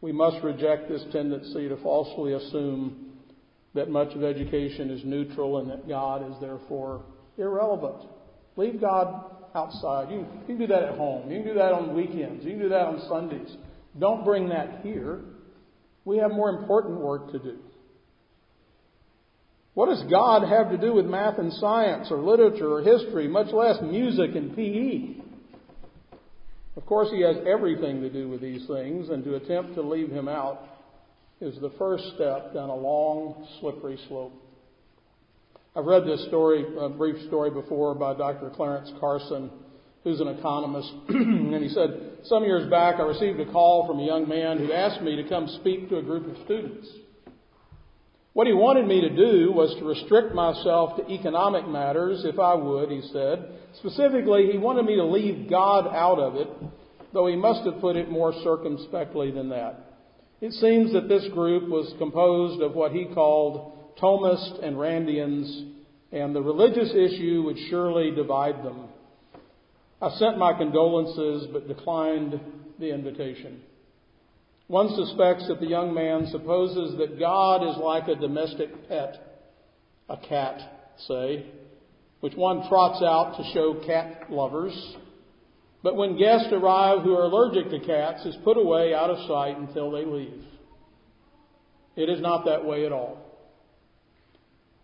We 0.00 0.12
must 0.12 0.42
reject 0.44 0.88
this 0.88 1.04
tendency 1.12 1.68
to 1.68 1.76
falsely 1.78 2.34
assume 2.34 3.12
that 3.74 3.90
much 3.90 4.14
of 4.14 4.22
education 4.22 4.90
is 4.90 5.04
neutral 5.04 5.58
and 5.58 5.70
that 5.70 5.88
God 5.88 6.30
is 6.30 6.36
therefore 6.40 7.02
irrelevant. 7.36 8.08
Leave 8.56 8.80
God 8.80 9.33
outside. 9.54 10.10
You, 10.10 10.18
you 10.18 10.46
can 10.46 10.58
do 10.58 10.66
that 10.66 10.82
at 10.82 10.96
home. 10.96 11.30
You 11.30 11.38
can 11.38 11.48
do 11.48 11.54
that 11.54 11.72
on 11.72 11.94
weekends. 11.94 12.44
You 12.44 12.52
can 12.52 12.60
do 12.60 12.68
that 12.70 12.86
on 12.86 13.00
Sundays. 13.08 13.56
Don't 13.98 14.24
bring 14.24 14.48
that 14.48 14.80
here. 14.82 15.20
We 16.04 16.18
have 16.18 16.30
more 16.30 16.50
important 16.50 17.00
work 17.00 17.32
to 17.32 17.38
do. 17.38 17.58
What 19.74 19.88
does 19.88 20.04
God 20.10 20.48
have 20.48 20.70
to 20.70 20.78
do 20.78 20.94
with 20.94 21.06
math 21.06 21.38
and 21.38 21.52
science 21.54 22.08
or 22.10 22.18
literature 22.18 22.72
or 22.72 22.82
history, 22.82 23.26
much 23.26 23.52
less 23.52 23.76
music 23.82 24.30
and 24.34 24.54
PE? 24.54 25.22
Of 26.76 26.86
course, 26.86 27.08
He 27.12 27.22
has 27.22 27.36
everything 27.46 28.00
to 28.00 28.10
do 28.10 28.28
with 28.28 28.40
these 28.40 28.66
things, 28.66 29.08
and 29.08 29.24
to 29.24 29.34
attempt 29.36 29.74
to 29.74 29.82
leave 29.82 30.10
Him 30.10 30.28
out 30.28 30.60
is 31.40 31.60
the 31.60 31.72
first 31.78 32.04
step 32.14 32.54
down 32.54 32.70
a 32.70 32.74
long, 32.74 33.46
slippery 33.60 33.98
slope. 34.08 34.32
I've 35.76 35.86
read 35.86 36.04
this 36.04 36.24
story, 36.26 36.64
a 36.78 36.88
brief 36.88 37.26
story 37.26 37.50
before 37.50 37.96
by 37.96 38.14
Dr. 38.14 38.48
Clarence 38.50 38.92
Carson, 39.00 39.50
who's 40.04 40.20
an 40.20 40.28
economist, 40.28 40.88
and 41.08 41.60
he 41.64 41.68
said, 41.68 42.18
Some 42.26 42.44
years 42.44 42.70
back 42.70 43.00
I 43.00 43.02
received 43.02 43.40
a 43.40 43.50
call 43.50 43.84
from 43.84 43.98
a 43.98 44.04
young 44.04 44.28
man 44.28 44.58
who 44.58 44.72
asked 44.72 45.02
me 45.02 45.16
to 45.16 45.28
come 45.28 45.48
speak 45.60 45.88
to 45.88 45.96
a 45.98 46.02
group 46.02 46.28
of 46.28 46.44
students. 46.44 46.86
What 48.34 48.46
he 48.46 48.52
wanted 48.52 48.86
me 48.86 49.00
to 49.00 49.16
do 49.16 49.50
was 49.50 49.74
to 49.80 49.84
restrict 49.84 50.32
myself 50.32 50.96
to 50.96 51.12
economic 51.12 51.66
matters, 51.66 52.24
if 52.24 52.38
I 52.38 52.54
would, 52.54 52.88
he 52.90 53.02
said. 53.12 53.44
Specifically, 53.80 54.52
he 54.52 54.58
wanted 54.58 54.84
me 54.84 54.94
to 54.94 55.04
leave 55.04 55.50
God 55.50 55.88
out 55.88 56.20
of 56.20 56.36
it, 56.36 56.48
though 57.12 57.26
he 57.26 57.34
must 57.34 57.66
have 57.66 57.80
put 57.80 57.96
it 57.96 58.08
more 58.08 58.32
circumspectly 58.44 59.32
than 59.32 59.48
that. 59.48 59.74
It 60.40 60.52
seems 60.52 60.92
that 60.92 61.08
this 61.08 61.26
group 61.32 61.68
was 61.68 61.92
composed 61.98 62.62
of 62.62 62.76
what 62.76 62.92
he 62.92 63.06
called 63.12 63.72
Thomists 64.00 64.58
and 64.62 64.76
Randians, 64.76 65.72
and 66.12 66.34
the 66.34 66.42
religious 66.42 66.90
issue 66.90 67.42
would 67.44 67.58
surely 67.70 68.10
divide 68.10 68.64
them. 68.64 68.88
I 70.00 70.10
sent 70.18 70.38
my 70.38 70.52
condolences, 70.52 71.48
but 71.52 71.68
declined 71.68 72.40
the 72.78 72.92
invitation. 72.92 73.62
One 74.66 74.88
suspects 74.94 75.46
that 75.48 75.60
the 75.60 75.66
young 75.66 75.94
man 75.94 76.26
supposes 76.30 76.96
that 76.98 77.18
God 77.18 77.68
is 77.68 77.76
like 77.76 78.08
a 78.08 78.14
domestic 78.14 78.88
pet, 78.88 79.42
a 80.08 80.16
cat, 80.16 80.92
say, 81.06 81.46
which 82.20 82.34
one 82.34 82.66
trots 82.68 83.02
out 83.02 83.36
to 83.36 83.50
show 83.52 83.82
cat 83.86 84.30
lovers, 84.30 84.96
but 85.82 85.96
when 85.96 86.18
guests 86.18 86.48
arrive 86.50 87.02
who 87.02 87.14
are 87.14 87.24
allergic 87.24 87.70
to 87.70 87.86
cats, 87.86 88.24
is 88.24 88.34
put 88.42 88.56
away 88.56 88.94
out 88.94 89.10
of 89.10 89.28
sight 89.28 89.58
until 89.58 89.90
they 89.90 90.06
leave. 90.06 90.42
It 91.94 92.08
is 92.08 92.22
not 92.22 92.46
that 92.46 92.64
way 92.64 92.86
at 92.86 92.92
all. 92.92 93.18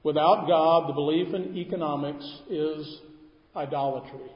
Without 0.03 0.47
God, 0.47 0.89
the 0.89 0.95
belief 0.95 1.35
in 1.35 1.57
economics 1.57 2.25
is 2.49 3.01
idolatry. 3.55 4.31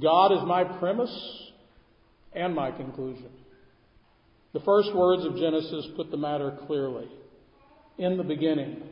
God 0.00 0.32
is 0.32 0.40
my 0.46 0.64
premise 0.64 1.42
and 2.34 2.54
my 2.54 2.70
conclusion. 2.70 3.30
The 4.52 4.60
first 4.60 4.94
words 4.94 5.24
of 5.24 5.36
Genesis 5.36 5.86
put 5.96 6.10
the 6.10 6.16
matter 6.16 6.58
clearly. 6.66 7.08
In 7.96 8.16
the 8.16 8.24
beginning, 8.24 8.82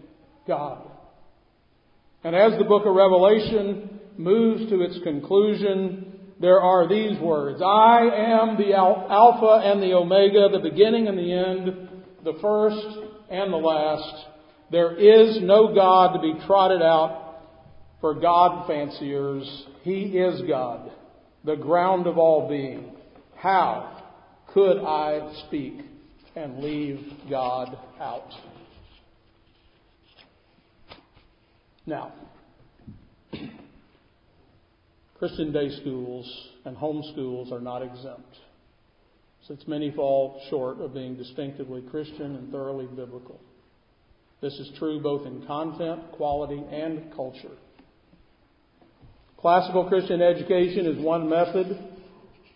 God. 0.46 0.88
And 2.24 2.36
as 2.36 2.52
the 2.56 2.64
book 2.64 2.86
of 2.86 2.94
Revelation 2.94 4.00
moves 4.16 4.70
to 4.70 4.80
its 4.82 4.98
conclusion, 5.02 6.12
there 6.40 6.60
are 6.60 6.88
these 6.88 7.18
words 7.18 7.60
I 7.60 8.00
am 8.00 8.56
the 8.56 8.74
Alpha 8.74 9.62
and 9.64 9.82
the 9.82 9.94
Omega, 9.94 10.48
the 10.52 10.68
beginning 10.70 11.08
and 11.08 11.18
the 11.18 11.32
end, 11.32 11.88
the 12.24 12.38
first 12.40 12.86
and 13.28 13.52
the 13.52 13.56
last. 13.56 14.26
There 14.72 14.96
is 14.96 15.36
no 15.42 15.74
God 15.74 16.14
to 16.14 16.18
be 16.18 16.32
trotted 16.46 16.80
out 16.80 17.42
for 18.00 18.14
God 18.14 18.66
fanciers. 18.66 19.66
He 19.82 20.04
is 20.18 20.40
God, 20.48 20.90
the 21.44 21.56
ground 21.56 22.06
of 22.06 22.16
all 22.16 22.48
being. 22.48 22.90
How 23.36 24.02
could 24.54 24.78
I 24.78 25.44
speak 25.46 25.74
and 26.34 26.60
leave 26.60 27.04
God 27.28 27.76
out? 28.00 28.30
Now, 31.84 32.14
Christian 35.18 35.52
day 35.52 35.68
schools 35.82 36.48
and 36.64 36.78
home 36.78 37.04
schools 37.12 37.52
are 37.52 37.60
not 37.60 37.82
exempt, 37.82 38.38
since 39.46 39.68
many 39.68 39.90
fall 39.90 40.40
short 40.48 40.80
of 40.80 40.94
being 40.94 41.14
distinctively 41.14 41.82
Christian 41.90 42.36
and 42.36 42.50
thoroughly 42.50 42.86
biblical. 42.86 43.38
This 44.42 44.54
is 44.54 44.70
true 44.76 45.00
both 45.00 45.24
in 45.24 45.46
content, 45.46 46.10
quality, 46.12 46.60
and 46.70 47.14
culture. 47.14 47.52
Classical 49.38 49.88
Christian 49.88 50.20
education 50.20 50.86
is 50.86 50.98
one 51.02 51.28
method, 51.28 51.78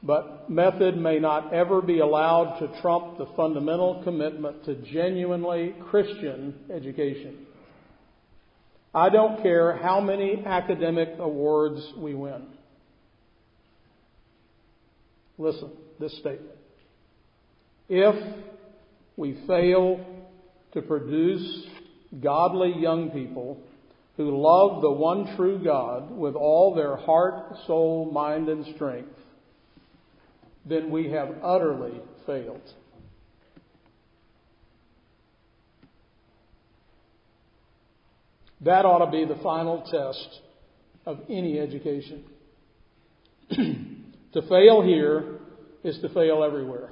but 0.03 0.51
method 0.51 0.97
may 0.97 1.21
not 1.21 1.55
ever 1.55 1.81
be 1.81 2.01
allowed 2.01 2.59
to 2.59 2.81
trump 2.81 3.19
the 3.19 3.27
fundamental 3.37 4.03
commitment 4.03 4.65
to 4.65 4.75
genuinely 4.93 5.75
Christian 5.89 6.55
education. 6.75 7.47
I 8.93 9.09
don't 9.09 9.43
care 9.43 9.77
how 9.77 10.01
many 10.01 10.43
academic 10.45 11.11
awards 11.21 11.81
we 11.97 12.15
win. 12.15 12.47
Listen, 15.39 15.71
this 16.01 16.17
statement. 16.19 16.57
If 17.89 18.45
we 19.17 19.39
fail 19.47 20.16
to 20.77 20.83
produce 20.83 21.67
godly 22.23 22.75
young 22.79 23.09
people 23.09 23.59
who 24.19 24.43
love 24.43 24.83
the 24.83 24.91
one 24.91 25.35
true 25.35 25.59
God 25.65 26.11
with 26.11 26.35
all 26.35 26.75
their 26.75 26.97
heart, 26.97 27.57
soul, 27.67 28.11
mind, 28.13 28.51
and 28.51 28.75
strength, 28.75 29.09
then 30.67 30.91
we 30.91 31.11
have 31.11 31.31
utterly 31.43 31.99
failed. 32.27 32.61
That 38.61 38.85
ought 38.85 39.05
to 39.07 39.11
be 39.11 39.25
the 39.25 39.41
final 39.43 39.81
test 39.81 40.41
of 41.07 41.21
any 41.31 41.59
education. 41.59 42.23
to 43.51 44.43
fail 44.47 44.83
here 44.83 45.39
is 45.85 45.99
to 46.01 46.11
fail 46.11 46.45
everywhere. 46.45 46.91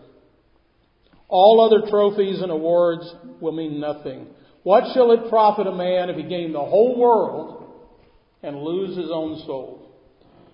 All 1.35 1.61
other 1.66 1.90
trophies 1.90 2.40
and 2.40 2.53
awards 2.53 3.12
will 3.40 3.51
mean 3.53 3.81
nothing 3.81 4.29
what 4.64 4.94
shall 4.94 5.12
it 5.12 5.29
profit 5.29 5.66
a 5.66 5.73
man 5.73 6.09
if 6.09 6.16
he 6.16 6.23
gain 6.23 6.53
the 6.53 6.59
whole 6.59 6.99
world 6.99 7.70
and 8.42 8.57
lose 8.57 8.97
his 8.97 9.11
own 9.12 9.42
soul? 9.47 9.92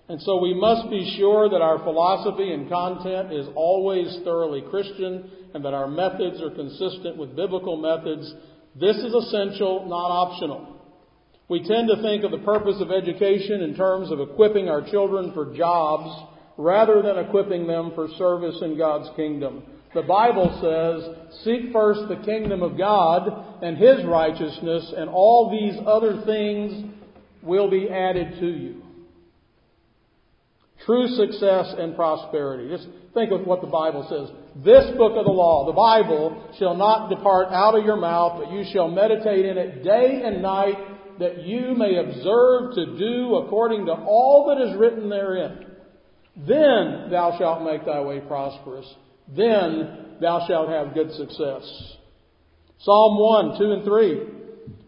And 0.09 0.21
so 0.21 0.41
we 0.41 0.53
must 0.53 0.89
be 0.89 1.15
sure 1.17 1.49
that 1.49 1.61
our 1.61 1.79
philosophy 1.79 2.51
and 2.51 2.69
content 2.69 3.31
is 3.31 3.47
always 3.55 4.19
thoroughly 4.25 4.63
Christian 4.69 5.31
and 5.53 5.63
that 5.63 5.73
our 5.73 5.87
methods 5.87 6.41
are 6.41 6.49
consistent 6.49 7.15
with 7.15 7.37
biblical 7.37 7.77
methods. 7.77 8.33
This 8.75 8.97
is 8.97 9.13
essential, 9.13 9.87
not 9.87 10.11
optional. 10.11 10.67
We 11.47 11.65
tend 11.65 11.87
to 11.87 12.01
think 12.01 12.25
of 12.25 12.31
the 12.31 12.45
purpose 12.45 12.81
of 12.81 12.91
education 12.91 13.61
in 13.61 13.75
terms 13.77 14.11
of 14.11 14.19
equipping 14.19 14.67
our 14.67 14.81
children 14.91 15.31
for 15.33 15.55
jobs 15.55 16.27
rather 16.57 17.01
than 17.01 17.17
equipping 17.17 17.65
them 17.65 17.93
for 17.95 18.09
service 18.17 18.59
in 18.61 18.77
God's 18.77 19.09
kingdom. 19.15 19.63
The 19.93 20.01
Bible 20.01 20.49
says, 20.61 21.41
Seek 21.43 21.73
first 21.73 22.01
the 22.07 22.23
kingdom 22.25 22.63
of 22.63 22.77
God 22.77 23.27
and 23.61 23.77
His 23.77 24.05
righteousness, 24.05 24.93
and 24.95 25.09
all 25.09 25.51
these 25.51 25.79
other 25.85 26.23
things 26.25 26.91
will 27.41 27.69
be 27.69 27.89
added 27.89 28.39
to 28.39 28.47
you. 28.47 28.83
True 30.85 31.07
success 31.09 31.75
and 31.77 31.95
prosperity. 31.95 32.69
Just 32.69 32.87
think 33.13 33.31
of 33.31 33.45
what 33.45 33.61
the 33.61 33.67
Bible 33.67 34.07
says. 34.09 34.63
This 34.63 34.95
book 34.97 35.13
of 35.17 35.25
the 35.25 35.31
law, 35.31 35.65
the 35.65 35.73
Bible, 35.73 36.55
shall 36.57 36.75
not 36.75 37.09
depart 37.09 37.49
out 37.51 37.77
of 37.77 37.85
your 37.85 37.97
mouth, 37.97 38.41
but 38.41 38.51
you 38.53 38.63
shall 38.71 38.87
meditate 38.87 39.45
in 39.45 39.57
it 39.57 39.83
day 39.83 40.21
and 40.23 40.41
night, 40.41 41.19
that 41.19 41.43
you 41.43 41.75
may 41.75 41.97
observe 41.97 42.73
to 42.75 42.97
do 42.97 43.35
according 43.35 43.85
to 43.85 43.91
all 43.91 44.47
that 44.49 44.69
is 44.69 44.79
written 44.79 45.09
therein. 45.09 45.65
Then 46.35 47.11
thou 47.11 47.35
shalt 47.37 47.63
make 47.63 47.85
thy 47.85 48.01
way 48.01 48.21
prosperous 48.21 48.87
then 49.35 50.17
thou 50.21 50.45
shalt 50.47 50.69
have 50.69 50.93
good 50.93 51.11
success. 51.13 51.97
Psalm 52.79 53.19
1, 53.19 53.59
2, 53.59 53.71
and 53.71 53.83
3. 53.83 54.21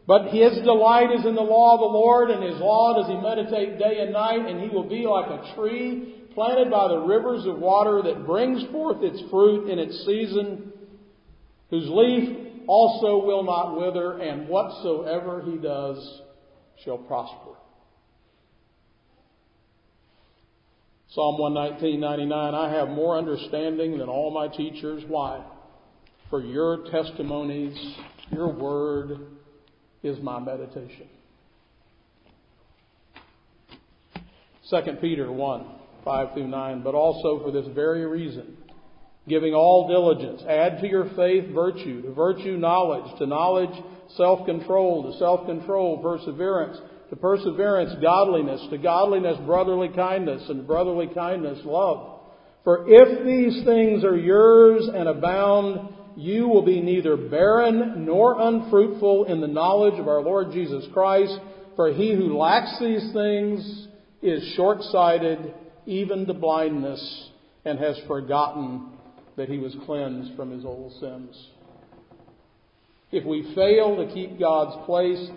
But 0.05 0.33
his 0.33 0.61
delight 0.63 1.11
is 1.17 1.25
in 1.25 1.35
the 1.35 1.41
law 1.41 1.75
of 1.75 1.79
the 1.79 1.97
Lord, 1.97 2.29
and 2.29 2.43
his 2.43 2.59
law 2.59 2.93
does 2.95 3.07
he 3.07 3.15
meditate 3.15 3.79
day 3.79 3.99
and 4.01 4.11
night, 4.11 4.45
and 4.45 4.59
he 4.59 4.69
will 4.69 4.87
be 4.87 5.07
like 5.07 5.29
a 5.29 5.55
tree 5.55 6.27
planted 6.33 6.69
by 6.69 6.87
the 6.89 6.97
rivers 6.97 7.45
of 7.45 7.59
water 7.59 8.01
that 8.03 8.25
brings 8.25 8.63
forth 8.71 9.01
its 9.01 9.21
fruit 9.29 9.69
in 9.69 9.79
its 9.79 10.05
season, 10.05 10.73
whose 11.69 11.87
leaf 11.87 12.65
also 12.67 13.23
will 13.23 13.43
not 13.43 13.77
wither, 13.77 14.19
and 14.19 14.47
whatsoever 14.47 15.41
he 15.45 15.57
does 15.57 16.21
shall 16.83 16.97
prosper. 16.97 17.51
Psalm 21.13 21.37
119.99, 21.37 22.55
I 22.55 22.73
have 22.73 22.89
more 22.89 23.15
understanding 23.19 23.99
than 23.99 24.09
all 24.09 24.31
my 24.31 24.47
teachers. 24.47 25.03
Why? 25.07 25.45
For 26.31 26.41
your 26.41 26.89
testimonies, 26.89 27.77
your 28.31 28.51
word 28.51 29.19
is 30.01 30.17
my 30.23 30.39
meditation. 30.39 31.07
2 34.71 34.81
Peter 35.01 35.31
1, 35.31 35.65
5 36.03 36.33
through 36.33 36.47
9, 36.47 36.81
but 36.81 36.95
also 36.95 37.43
for 37.43 37.51
this 37.51 37.67
very 37.75 38.07
reason, 38.07 38.57
giving 39.27 39.53
all 39.53 39.87
diligence, 39.87 40.41
add 40.49 40.81
to 40.81 40.87
your 40.87 41.11
faith 41.15 41.53
virtue, 41.53 42.01
to 42.01 42.11
virtue 42.11 42.57
knowledge, 42.57 43.19
to 43.19 43.27
knowledge 43.27 43.83
self-control, 44.17 45.11
to 45.11 45.19
self-control 45.19 45.99
perseverance, 46.01 46.79
to 47.13 47.19
perseverance, 47.19 47.93
godliness, 48.01 48.59
to 48.71 48.77
godliness, 48.79 49.37
brotherly 49.45 49.89
kindness, 49.89 50.41
and 50.49 50.65
brotherly 50.65 51.05
kindness, 51.13 51.59
love. 51.63 52.21
For 52.63 52.85
if 52.87 53.23
these 53.23 53.63
things 53.63 54.03
are 54.03 54.17
yours 54.17 54.89
and 54.91 55.07
abound, 55.07 55.93
you 56.15 56.47
will 56.47 56.63
be 56.63 56.81
neither 56.81 57.15
barren 57.15 58.03
nor 58.03 58.41
unfruitful 58.41 59.25
in 59.25 59.41
the 59.41 59.47
knowledge 59.47 59.99
of 59.99 60.07
our 60.07 60.23
Lord 60.23 60.53
Jesus 60.53 60.85
Christ. 60.91 61.37
For 61.75 61.93
he 61.93 62.15
who 62.15 62.35
lacks 62.35 62.79
these 62.79 63.13
things 63.13 63.87
is 64.23 64.53
short 64.55 64.81
sighted, 64.81 65.53
even 65.85 66.25
to 66.25 66.33
blindness, 66.33 67.29
and 67.63 67.77
has 67.77 67.95
forgotten 68.07 68.89
that 69.37 69.49
he 69.49 69.59
was 69.59 69.75
cleansed 69.85 70.35
from 70.35 70.49
his 70.49 70.65
old 70.65 70.93
sins. 70.99 71.47
If 73.11 73.23
we 73.23 73.53
fail 73.53 73.97
to 73.97 74.11
keep 74.11 74.39
God's 74.39 74.83
place 74.87 75.29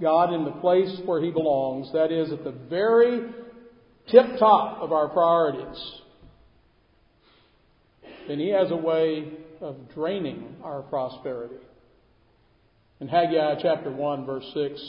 God 0.00 0.32
in 0.32 0.44
the 0.44 0.52
place 0.52 1.00
where 1.04 1.22
He 1.22 1.30
belongs, 1.30 1.92
that 1.92 2.10
is, 2.10 2.32
at 2.32 2.44
the 2.44 2.54
very 2.68 3.20
tip 4.10 4.38
top 4.38 4.82
of 4.82 4.92
our 4.92 5.08
priorities, 5.08 5.80
then 8.28 8.38
He 8.38 8.48
has 8.50 8.70
a 8.70 8.76
way 8.76 9.32
of 9.60 9.76
draining 9.94 10.56
our 10.62 10.82
prosperity. 10.82 11.56
In 13.00 13.08
Haggai 13.08 13.60
chapter 13.62 13.90
1, 13.90 14.26
verse 14.26 14.44
6, 14.54 14.80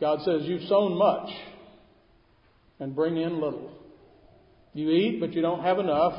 God 0.00 0.20
says, 0.24 0.42
You've 0.42 0.68
sown 0.68 0.96
much 0.96 1.30
and 2.80 2.94
bring 2.94 3.16
in 3.16 3.40
little. 3.40 3.70
You 4.72 4.90
eat, 4.90 5.20
but 5.20 5.32
you 5.32 5.42
don't 5.42 5.62
have 5.62 5.78
enough. 5.78 6.14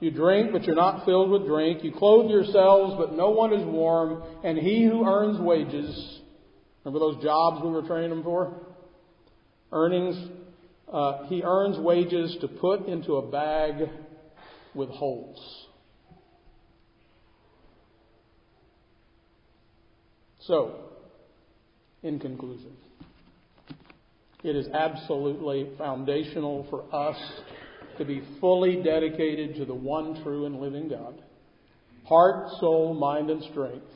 You 0.00 0.10
drink, 0.10 0.52
but 0.52 0.64
you're 0.64 0.74
not 0.74 1.04
filled 1.04 1.30
with 1.30 1.46
drink. 1.46 1.82
You 1.82 1.92
clothe 1.92 2.30
yourselves, 2.30 2.94
but 2.98 3.14
no 3.14 3.30
one 3.30 3.52
is 3.52 3.64
warm. 3.64 4.22
And 4.44 4.58
he 4.58 4.84
who 4.84 5.06
earns 5.06 5.38
wages 5.40 6.20
Remember 6.84 7.12
those 7.12 7.22
jobs 7.22 7.62
we 7.64 7.70
were 7.70 7.82
training 7.82 8.12
him 8.12 8.22
for? 8.22 8.52
Earnings. 9.72 10.16
Uh, 10.92 11.24
he 11.24 11.42
earns 11.42 11.78
wages 11.78 12.36
to 12.40 12.48
put 12.48 12.86
into 12.86 13.14
a 13.14 13.30
bag 13.30 13.88
with 14.74 14.90
holes. 14.90 15.66
So, 20.40 20.84
In 22.02 22.18
conclusion, 22.18 22.72
it 24.42 24.54
is 24.54 24.68
absolutely 24.74 25.70
foundational 25.78 26.66
for 26.68 26.84
us 26.94 27.16
to 27.96 28.04
be 28.04 28.22
fully 28.42 28.82
dedicated 28.82 29.56
to 29.56 29.64
the 29.64 29.74
one 29.74 30.22
true 30.22 30.44
and 30.44 30.60
living 30.60 30.88
God. 30.88 31.22
Heart, 32.06 32.50
soul, 32.60 32.92
mind, 32.92 33.30
and 33.30 33.42
strength. 33.44 33.86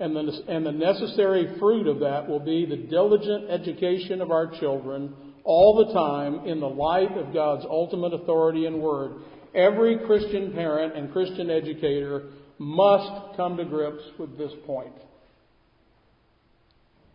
And 0.00 0.16
the, 0.16 0.42
and 0.48 0.66
the 0.66 0.72
necessary 0.72 1.56
fruit 1.58 1.86
of 1.86 2.00
that 2.00 2.28
will 2.28 2.40
be 2.40 2.66
the 2.66 2.76
diligent 2.76 3.50
education 3.50 4.20
of 4.20 4.30
our 4.30 4.50
children 4.58 5.14
all 5.44 5.86
the 5.86 5.92
time 5.92 6.46
in 6.46 6.58
the 6.58 6.68
light 6.68 7.16
of 7.16 7.32
God's 7.32 7.64
ultimate 7.68 8.12
authority 8.12 8.66
and 8.66 8.80
word. 8.80 9.12
Every 9.54 9.98
Christian 9.98 10.52
parent 10.52 10.96
and 10.96 11.12
Christian 11.12 11.48
educator 11.48 12.30
must 12.58 13.36
come 13.36 13.56
to 13.56 13.64
grips 13.64 14.02
with 14.18 14.36
this 14.36 14.52
point. 14.66 14.94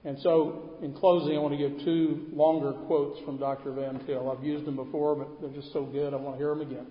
And 0.06 0.18
so, 0.20 0.78
in 0.82 0.94
closing, 0.94 1.36
I 1.36 1.40
want 1.40 1.58
to 1.60 1.70
give 1.70 1.84
two 1.84 2.28
longer 2.32 2.72
quotes 2.88 3.20
from 3.26 3.38
Dr. 3.38 3.74
Van 3.74 4.00
Til. 4.06 4.32
I've 4.32 4.44
used 4.44 4.66
them 4.66 4.78
before, 4.78 5.16
but 5.16 5.42
they're 5.42 5.62
just 5.62 5.74
so 5.74 5.84
good, 5.84 6.14
I 6.14 6.18
want 6.18 6.36
to 6.36 6.38
hear 6.38 6.56
them 6.56 6.62
again. 6.62 6.88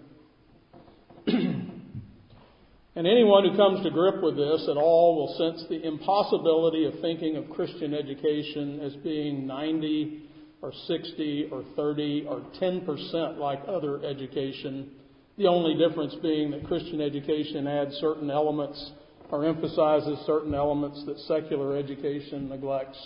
And 2.99 3.07
anyone 3.07 3.49
who 3.49 3.57
comes 3.57 3.81
to 3.85 3.91
grip 3.91 4.21
with 4.25 4.37
this 4.37 4.67
at 4.69 4.77
all 4.77 5.15
will 5.15 5.39
sense 5.39 5.65
the 5.69 5.87
impossibility 5.87 6.85
of 6.85 6.99
thinking 7.01 7.37
of 7.37 7.49
Christian 7.49 7.95
education 7.95 8.81
as 8.81 8.93
being 9.05 9.47
90 9.47 10.25
or 10.63 10.73
60 10.89 11.49
or 11.53 11.63
30 11.77 12.27
or 12.29 12.43
10% 12.61 13.39
like 13.39 13.61
other 13.69 14.05
education. 14.05 14.91
The 15.37 15.47
only 15.47 15.77
difference 15.77 16.17
being 16.23 16.51
that 16.51 16.67
Christian 16.67 17.01
education 17.01 17.69
adds 17.69 17.95
certain 18.01 18.33
elements 18.33 18.91
or 19.31 19.45
emphasizes 19.45 20.19
certain 20.27 20.53
elements 20.53 21.01
that 21.07 21.21
secular 21.21 21.77
education 21.77 22.49
neglects. 22.49 22.99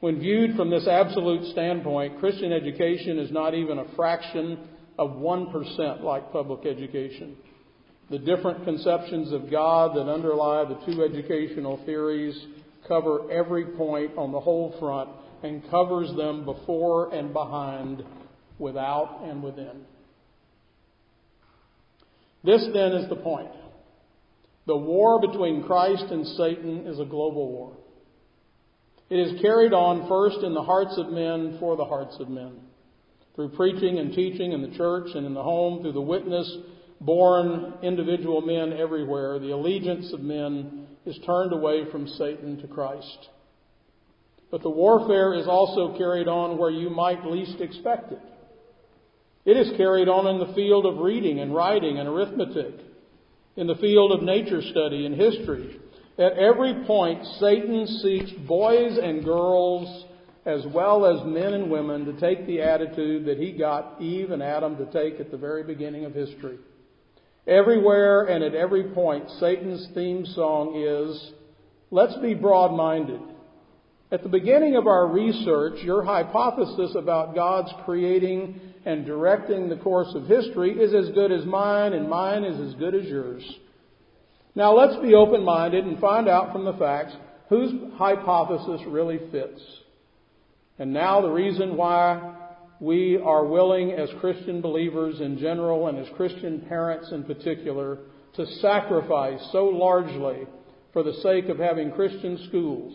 When 0.00 0.20
viewed 0.20 0.54
from 0.54 0.68
this 0.68 0.86
absolute 0.86 1.50
standpoint, 1.52 2.20
Christian 2.20 2.52
education 2.52 3.18
is 3.18 3.32
not 3.32 3.54
even 3.54 3.78
a 3.78 3.96
fraction 3.96 4.68
of 4.98 5.12
1% 5.12 6.02
like 6.02 6.30
public 6.30 6.66
education. 6.66 7.38
The 8.10 8.18
different 8.18 8.64
conceptions 8.64 9.32
of 9.32 9.50
God 9.50 9.96
that 9.96 10.10
underlie 10.10 10.64
the 10.64 10.92
two 10.92 11.02
educational 11.02 11.82
theories 11.86 12.38
cover 12.86 13.30
every 13.30 13.64
point 13.64 14.12
on 14.16 14.32
the 14.32 14.40
whole 14.40 14.76
front 14.78 15.10
and 15.42 15.68
covers 15.70 16.14
them 16.16 16.44
before 16.44 17.14
and 17.14 17.32
behind, 17.32 18.04
without 18.58 19.22
and 19.24 19.42
within. 19.42 19.82
This 22.44 22.64
then 22.72 22.92
is 22.92 23.08
the 23.08 23.16
point. 23.16 23.50
The 24.66 24.76
war 24.76 25.20
between 25.20 25.64
Christ 25.64 26.04
and 26.10 26.26
Satan 26.26 26.86
is 26.86 27.00
a 27.00 27.04
global 27.04 27.50
war. 27.50 27.76
It 29.10 29.18
is 29.18 29.40
carried 29.42 29.72
on 29.72 30.08
first 30.08 30.44
in 30.44 30.54
the 30.54 30.62
hearts 30.62 30.94
of 30.96 31.10
men 31.10 31.56
for 31.60 31.76
the 31.76 31.84
hearts 31.84 32.16
of 32.20 32.28
men. 32.28 32.52
Through 33.34 33.50
preaching 33.50 33.98
and 33.98 34.14
teaching 34.14 34.52
in 34.52 34.62
the 34.62 34.76
church 34.76 35.08
and 35.14 35.26
in 35.26 35.34
the 35.34 35.42
home, 35.42 35.82
through 35.82 35.92
the 35.92 36.00
witness 36.00 36.50
born 37.04 37.74
individual 37.82 38.40
men 38.40 38.72
everywhere, 38.72 39.38
the 39.38 39.50
allegiance 39.50 40.12
of 40.12 40.20
men 40.20 40.86
is 41.04 41.18
turned 41.26 41.52
away 41.52 41.90
from 41.90 42.06
Satan 42.06 42.60
to 42.60 42.66
Christ. 42.66 43.28
But 44.50 44.62
the 44.62 44.70
warfare 44.70 45.34
is 45.34 45.46
also 45.46 45.96
carried 45.96 46.28
on 46.28 46.58
where 46.58 46.70
you 46.70 46.90
might 46.90 47.24
least 47.24 47.60
expect 47.60 48.12
it. 48.12 48.20
It 49.44 49.56
is 49.56 49.76
carried 49.76 50.08
on 50.08 50.26
in 50.26 50.38
the 50.38 50.54
field 50.54 50.86
of 50.86 50.98
reading 50.98 51.40
and 51.40 51.54
writing 51.54 51.98
and 51.98 52.08
arithmetic 52.08 52.74
in 53.56 53.66
the 53.66 53.74
field 53.76 54.12
of 54.12 54.22
nature 54.22 54.62
study 54.62 55.04
and 55.06 55.14
history. 55.14 55.80
At 56.18 56.34
every 56.34 56.84
point, 56.86 57.24
Satan 57.40 57.86
seeks 57.86 58.30
boys 58.46 58.98
and 59.02 59.24
girls 59.24 60.04
as 60.44 60.64
well 60.66 61.06
as 61.06 61.24
men 61.26 61.54
and 61.54 61.70
women 61.70 62.04
to 62.04 62.20
take 62.20 62.46
the 62.46 62.60
attitude 62.60 63.24
that 63.26 63.38
he 63.38 63.52
got 63.52 64.00
Eve 64.00 64.30
and 64.30 64.42
Adam 64.42 64.76
to 64.76 64.86
take 64.86 65.20
at 65.20 65.30
the 65.30 65.36
very 65.36 65.62
beginning 65.62 66.04
of 66.04 66.14
history. 66.14 66.58
Everywhere 67.46 68.24
and 68.26 68.44
at 68.44 68.54
every 68.54 68.84
point, 68.84 69.28
Satan's 69.40 69.88
theme 69.94 70.24
song 70.26 70.76
is, 70.76 71.32
let's 71.90 72.16
be 72.18 72.34
broad 72.34 72.76
minded. 72.76 73.20
At 74.12 74.22
the 74.22 74.28
beginning 74.28 74.76
of 74.76 74.86
our 74.86 75.08
research, 75.08 75.82
your 75.82 76.04
hypothesis 76.04 76.94
about 76.96 77.34
God's 77.34 77.72
creating 77.84 78.60
and 78.84 79.06
directing 79.06 79.68
the 79.68 79.76
course 79.76 80.14
of 80.14 80.26
history 80.26 80.72
is 80.72 80.94
as 80.94 81.14
good 81.14 81.32
as 81.32 81.44
mine, 81.44 81.94
and 81.94 82.08
mine 82.08 82.44
is 82.44 82.60
as 82.60 82.74
good 82.78 82.94
as 82.94 83.06
yours. 83.06 83.42
Now 84.54 84.76
let's 84.76 85.00
be 85.02 85.14
open 85.14 85.44
minded 85.44 85.84
and 85.84 85.98
find 85.98 86.28
out 86.28 86.52
from 86.52 86.64
the 86.64 86.74
facts 86.74 87.14
whose 87.48 87.72
hypothesis 87.96 88.82
really 88.86 89.18
fits. 89.30 89.60
And 90.78 90.92
now 90.92 91.20
the 91.20 91.30
reason 91.30 91.76
why 91.76 92.31
we 92.82 93.16
are 93.16 93.46
willing 93.46 93.92
as 93.92 94.08
Christian 94.18 94.60
believers 94.60 95.20
in 95.20 95.38
general 95.38 95.86
and 95.86 95.96
as 95.96 96.08
Christian 96.16 96.62
parents 96.68 97.12
in 97.12 97.22
particular 97.22 97.98
to 98.34 98.44
sacrifice 98.60 99.38
so 99.52 99.66
largely 99.66 100.48
for 100.92 101.04
the 101.04 101.12
sake 101.22 101.48
of 101.48 101.60
having 101.60 101.92
Christian 101.92 102.44
schools 102.48 102.92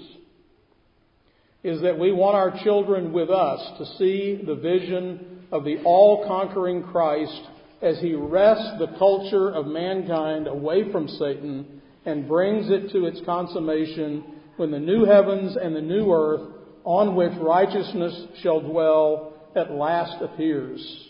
is 1.63 1.81
that 1.83 1.97
we 1.97 2.11
want 2.11 2.35
our 2.35 2.61
children 2.65 3.13
with 3.13 3.29
us 3.29 3.61
to 3.77 3.85
see 3.97 4.43
the 4.45 4.55
vision 4.55 5.45
of 5.53 5.63
the 5.63 5.77
all 5.85 6.27
conquering 6.27 6.83
Christ 6.83 7.41
as 7.81 7.97
he 7.99 8.13
wrests 8.13 8.71
the 8.79 8.93
culture 8.99 9.51
of 9.51 9.67
mankind 9.67 10.47
away 10.47 10.91
from 10.91 11.07
Satan 11.07 11.81
and 12.05 12.27
brings 12.27 12.69
it 12.69 12.91
to 12.91 13.05
its 13.05 13.21
consummation 13.25 14.21
when 14.57 14.69
the 14.69 14.79
new 14.79 15.05
heavens 15.05 15.55
and 15.55 15.73
the 15.73 15.81
new 15.81 16.11
earth 16.11 16.41
on 16.83 17.15
which 17.15 17.31
righteousness 17.39 18.27
shall 18.41 18.59
dwell 18.59 19.33
at 19.55 19.71
last 19.71 20.21
appears. 20.21 21.07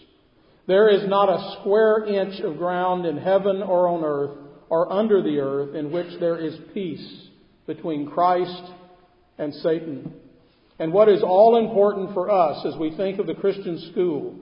There 0.68 0.90
is 0.90 1.08
not 1.08 1.30
a 1.30 1.60
square 1.60 2.06
inch 2.06 2.42
of 2.42 2.58
ground 2.58 3.06
in 3.06 3.18
heaven 3.18 3.62
or 3.64 3.88
on 3.88 4.04
earth 4.04 4.38
or 4.70 4.92
under 4.92 5.22
the 5.22 5.40
earth 5.40 5.76
in 5.76 5.92
which 5.92 6.20
there 6.20 6.38
is 6.38 6.58
peace 6.74 7.28
between 7.66 8.10
Christ 8.10 8.64
and 9.38 9.54
Satan. 9.56 10.14
And 10.80 10.94
what 10.94 11.10
is 11.10 11.24
all 11.24 11.58
important 11.58 12.14
for 12.14 12.30
us 12.30 12.66
as 12.66 12.78
we 12.78 12.96
think 12.96 13.20
of 13.20 13.28
the 13.28 13.34
Christian 13.34 13.92
school 13.92 14.36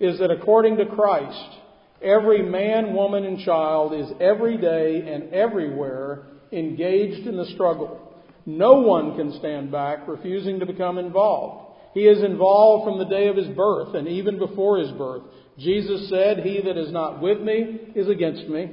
is 0.00 0.18
that 0.18 0.30
according 0.30 0.76
to 0.78 0.86
Christ, 0.86 1.58
every 2.02 2.42
man, 2.42 2.94
woman, 2.94 3.24
and 3.24 3.38
child 3.40 3.92
is 3.92 4.10
every 4.20 4.56
day 4.56 5.12
and 5.12 5.32
everywhere 5.32 6.22
engaged 6.52 7.26
in 7.26 7.36
the 7.36 7.46
struggle. 7.54 8.00
No 8.46 8.80
one 8.80 9.16
can 9.16 9.38
stand 9.38 9.70
back 9.70 10.08
refusing 10.08 10.60
to 10.60 10.66
become 10.66 10.98
involved. 10.98 11.61
He 11.94 12.02
is 12.02 12.22
involved 12.22 12.84
from 12.84 12.98
the 12.98 13.04
day 13.04 13.28
of 13.28 13.36
his 13.36 13.48
birth 13.48 13.94
and 13.94 14.08
even 14.08 14.38
before 14.38 14.78
his 14.78 14.90
birth. 14.92 15.22
Jesus 15.58 16.08
said, 16.08 16.38
He 16.38 16.60
that 16.62 16.78
is 16.78 16.90
not 16.90 17.20
with 17.20 17.40
me 17.40 17.92
is 17.94 18.08
against 18.08 18.48
me, 18.48 18.70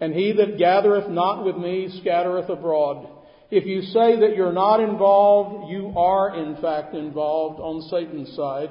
and 0.00 0.14
he 0.14 0.32
that 0.32 0.58
gathereth 0.58 1.10
not 1.10 1.44
with 1.44 1.56
me 1.56 1.88
scattereth 2.00 2.48
abroad. 2.48 3.08
If 3.50 3.66
you 3.66 3.82
say 3.82 4.18
that 4.20 4.34
you're 4.34 4.52
not 4.52 4.80
involved, 4.80 5.70
you 5.70 5.92
are 5.96 6.34
in 6.36 6.56
fact 6.62 6.94
involved 6.94 7.60
on 7.60 7.82
Satan's 7.90 8.34
side. 8.34 8.70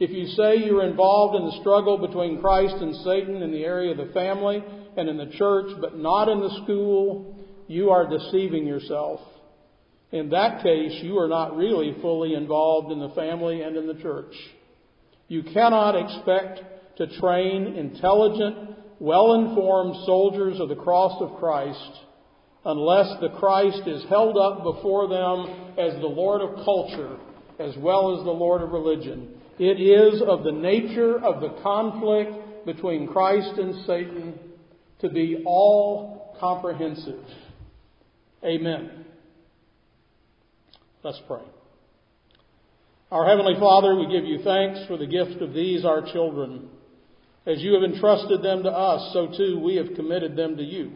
If 0.00 0.10
you 0.10 0.26
say 0.26 0.56
you're 0.56 0.88
involved 0.88 1.36
in 1.36 1.44
the 1.44 1.60
struggle 1.60 1.98
between 1.98 2.40
Christ 2.40 2.76
and 2.76 2.96
Satan 2.96 3.42
in 3.42 3.52
the 3.52 3.64
area 3.64 3.92
of 3.92 3.98
the 3.98 4.12
family 4.12 4.62
and 4.96 5.08
in 5.08 5.16
the 5.16 5.30
church, 5.36 5.76
but 5.80 5.98
not 5.98 6.28
in 6.28 6.40
the 6.40 6.60
school, 6.64 7.36
you 7.68 7.90
are 7.90 8.08
deceiving 8.08 8.66
yourself. 8.66 9.20
In 10.10 10.30
that 10.30 10.62
case, 10.62 11.02
you 11.02 11.18
are 11.18 11.28
not 11.28 11.56
really 11.56 11.94
fully 12.00 12.34
involved 12.34 12.92
in 12.92 12.98
the 12.98 13.10
family 13.10 13.62
and 13.62 13.76
in 13.76 13.86
the 13.86 14.00
church. 14.02 14.34
You 15.28 15.42
cannot 15.42 15.94
expect 15.96 16.96
to 16.96 17.20
train 17.20 17.76
intelligent, 17.76 18.70
well 18.98 19.34
informed 19.34 19.96
soldiers 20.06 20.60
of 20.60 20.68
the 20.68 20.76
cross 20.76 21.20
of 21.20 21.38
Christ 21.38 22.04
unless 22.64 23.20
the 23.20 23.28
Christ 23.38 23.86
is 23.86 24.02
held 24.08 24.36
up 24.36 24.62
before 24.62 25.08
them 25.08 25.74
as 25.78 26.00
the 26.00 26.08
Lord 26.08 26.40
of 26.40 26.64
culture 26.64 27.18
as 27.58 27.76
well 27.76 28.18
as 28.18 28.24
the 28.24 28.30
Lord 28.30 28.62
of 28.62 28.70
religion. 28.70 29.28
It 29.58 29.80
is 29.80 30.22
of 30.22 30.44
the 30.44 30.52
nature 30.52 31.18
of 31.18 31.40
the 31.40 31.60
conflict 31.62 32.64
between 32.64 33.08
Christ 33.08 33.58
and 33.58 33.84
Satan 33.86 34.38
to 35.00 35.08
be 35.08 35.42
all 35.44 36.36
comprehensive. 36.40 37.24
Amen. 38.44 39.06
Let's 41.08 41.22
pray. 41.26 41.40
Our 43.10 43.26
Heavenly 43.26 43.54
Father, 43.58 43.96
we 43.96 44.12
give 44.12 44.26
you 44.26 44.40
thanks 44.44 44.80
for 44.86 44.98
the 44.98 45.06
gift 45.06 45.40
of 45.40 45.54
these, 45.54 45.82
our 45.82 46.02
children. 46.12 46.68
As 47.46 47.62
you 47.62 47.72
have 47.72 47.82
entrusted 47.82 48.42
them 48.42 48.62
to 48.64 48.68
us, 48.68 49.10
so 49.14 49.28
too 49.34 49.58
we 49.58 49.76
have 49.76 49.96
committed 49.96 50.36
them 50.36 50.58
to 50.58 50.62
you. 50.62 50.92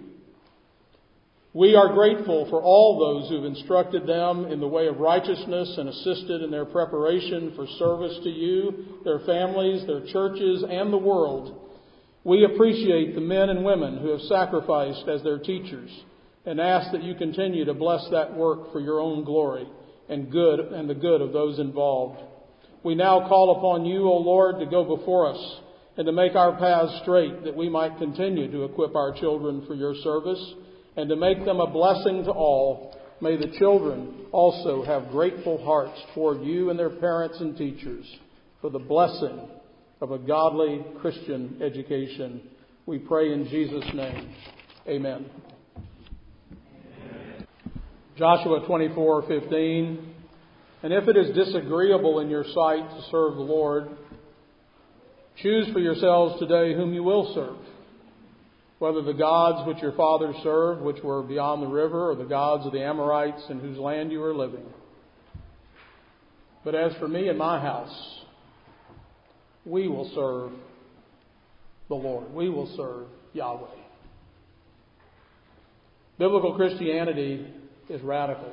We 1.54 1.74
are 1.76 1.94
grateful 1.94 2.46
for 2.50 2.60
all 2.60 2.98
those 2.98 3.30
who've 3.30 3.46
instructed 3.46 4.06
them 4.06 4.44
in 4.52 4.60
the 4.60 4.68
way 4.68 4.86
of 4.86 4.98
righteousness 4.98 5.76
and 5.78 5.88
assisted 5.88 6.42
in 6.42 6.50
their 6.50 6.66
preparation 6.66 7.54
for 7.56 7.66
service 7.78 8.18
to 8.22 8.28
you, 8.28 8.98
their 9.04 9.20
families, 9.20 9.86
their 9.86 10.04
churches, 10.12 10.62
and 10.68 10.92
the 10.92 10.98
world. 10.98 11.58
We 12.22 12.44
appreciate 12.44 13.14
the 13.14 13.22
men 13.22 13.48
and 13.48 13.64
women 13.64 13.96
who 13.96 14.10
have 14.10 14.20
sacrificed 14.28 15.08
as 15.08 15.22
their 15.22 15.38
teachers 15.38 15.90
and 16.44 16.60
ask 16.60 16.92
that 16.92 17.02
you 17.02 17.14
continue 17.14 17.64
to 17.64 17.72
bless 17.72 18.06
that 18.10 18.36
work 18.36 18.72
for 18.72 18.80
your 18.80 19.00
own 19.00 19.24
glory. 19.24 19.66
And 20.08 20.30
good 20.30 20.60
and 20.60 20.88
the 20.88 20.94
good 20.94 21.20
of 21.20 21.32
those 21.32 21.58
involved. 21.58 22.20
We 22.82 22.94
now 22.94 23.28
call 23.28 23.56
upon 23.58 23.84
you, 23.84 24.08
O 24.08 24.16
Lord, 24.16 24.58
to 24.58 24.66
go 24.66 24.96
before 24.96 25.32
us 25.32 25.60
and 25.96 26.06
to 26.06 26.12
make 26.12 26.34
our 26.34 26.56
paths 26.58 27.00
straight 27.02 27.44
that 27.44 27.56
we 27.56 27.68
might 27.68 27.98
continue 27.98 28.50
to 28.50 28.64
equip 28.64 28.96
our 28.96 29.12
children 29.12 29.64
for 29.66 29.74
your 29.74 29.94
service 29.96 30.54
and 30.96 31.08
to 31.08 31.16
make 31.16 31.44
them 31.44 31.60
a 31.60 31.70
blessing 31.70 32.24
to 32.24 32.30
all. 32.30 32.98
May 33.20 33.36
the 33.36 33.56
children 33.58 34.26
also 34.32 34.84
have 34.84 35.10
grateful 35.10 35.62
hearts 35.64 36.00
toward 36.14 36.42
you 36.42 36.70
and 36.70 36.78
their 36.78 36.90
parents 36.90 37.38
and 37.40 37.56
teachers 37.56 38.04
for 38.60 38.70
the 38.70 38.78
blessing 38.78 39.48
of 40.00 40.10
a 40.10 40.18
godly 40.18 40.84
Christian 41.00 41.60
education. 41.62 42.42
We 42.86 42.98
pray 42.98 43.32
in 43.32 43.46
Jesus' 43.48 43.88
name. 43.94 44.34
Amen. 44.88 45.26
Joshua 48.16 48.60
24:15 48.66 50.14
And 50.82 50.92
if 50.92 51.08
it 51.08 51.16
is 51.16 51.34
disagreeable 51.34 52.20
in 52.20 52.28
your 52.28 52.44
sight 52.44 52.90
to 52.90 53.02
serve 53.10 53.36
the 53.36 53.42
Lord, 53.42 53.88
choose 55.36 55.68
for 55.72 55.78
yourselves 55.78 56.38
today 56.38 56.74
whom 56.74 56.92
you 56.92 57.02
will 57.02 57.32
serve, 57.34 57.56
whether 58.80 59.00
the 59.00 59.14
gods 59.14 59.66
which 59.66 59.80
your 59.80 59.92
fathers 59.92 60.36
served, 60.42 60.82
which 60.82 61.02
were 61.02 61.22
beyond 61.22 61.62
the 61.62 61.68
river, 61.68 62.10
or 62.10 62.16
the 62.16 62.24
gods 62.24 62.66
of 62.66 62.72
the 62.72 62.82
Amorites 62.82 63.42
in 63.48 63.60
whose 63.60 63.78
land 63.78 64.12
you 64.12 64.22
are 64.22 64.34
living. 64.34 64.66
But 66.64 66.74
as 66.74 66.92
for 66.96 67.08
me 67.08 67.28
and 67.28 67.38
my 67.38 67.60
house, 67.60 68.20
we 69.64 69.88
will 69.88 70.10
serve 70.14 70.52
the 71.88 71.94
Lord. 71.94 72.32
We 72.34 72.48
will 72.48 72.74
serve 72.76 73.06
Yahweh. 73.32 73.68
Biblical 76.18 76.54
Christianity 76.54 77.46
is 77.88 78.00
radical. 78.02 78.52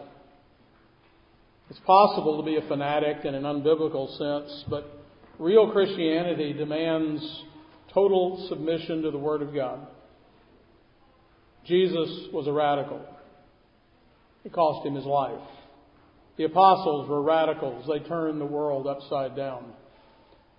It's 1.70 1.80
possible 1.86 2.38
to 2.38 2.46
be 2.46 2.58
a 2.58 2.68
fanatic 2.68 3.26
in 3.26 3.36
an 3.36 3.44
unbiblical 3.44 4.10
sense, 4.18 4.66
but 4.70 5.04
real 5.38 5.72
Christianity 5.72 6.54
demands 6.54 7.44
total 7.94 8.48
submission 8.50 9.04
to 9.04 9.12
the 9.12 9.18
Word 9.18 9.42
of 9.42 9.54
God. 9.54 9.88
Jesus 11.66 12.28
was 12.34 12.48
a 12.48 12.52
radical. 12.52 13.02
It 14.44 14.54
cost 14.54 14.86
him 14.86 14.96
his 14.96 15.06
life. 15.06 15.40
The 16.38 16.46
apostles 16.46 17.10
were 17.10 17.22
radicals. 17.22 17.86
They 17.88 18.00
turned 18.08 18.40
the 18.40 18.46
world 18.46 18.88
upside 18.88 19.36
down. 19.36 19.74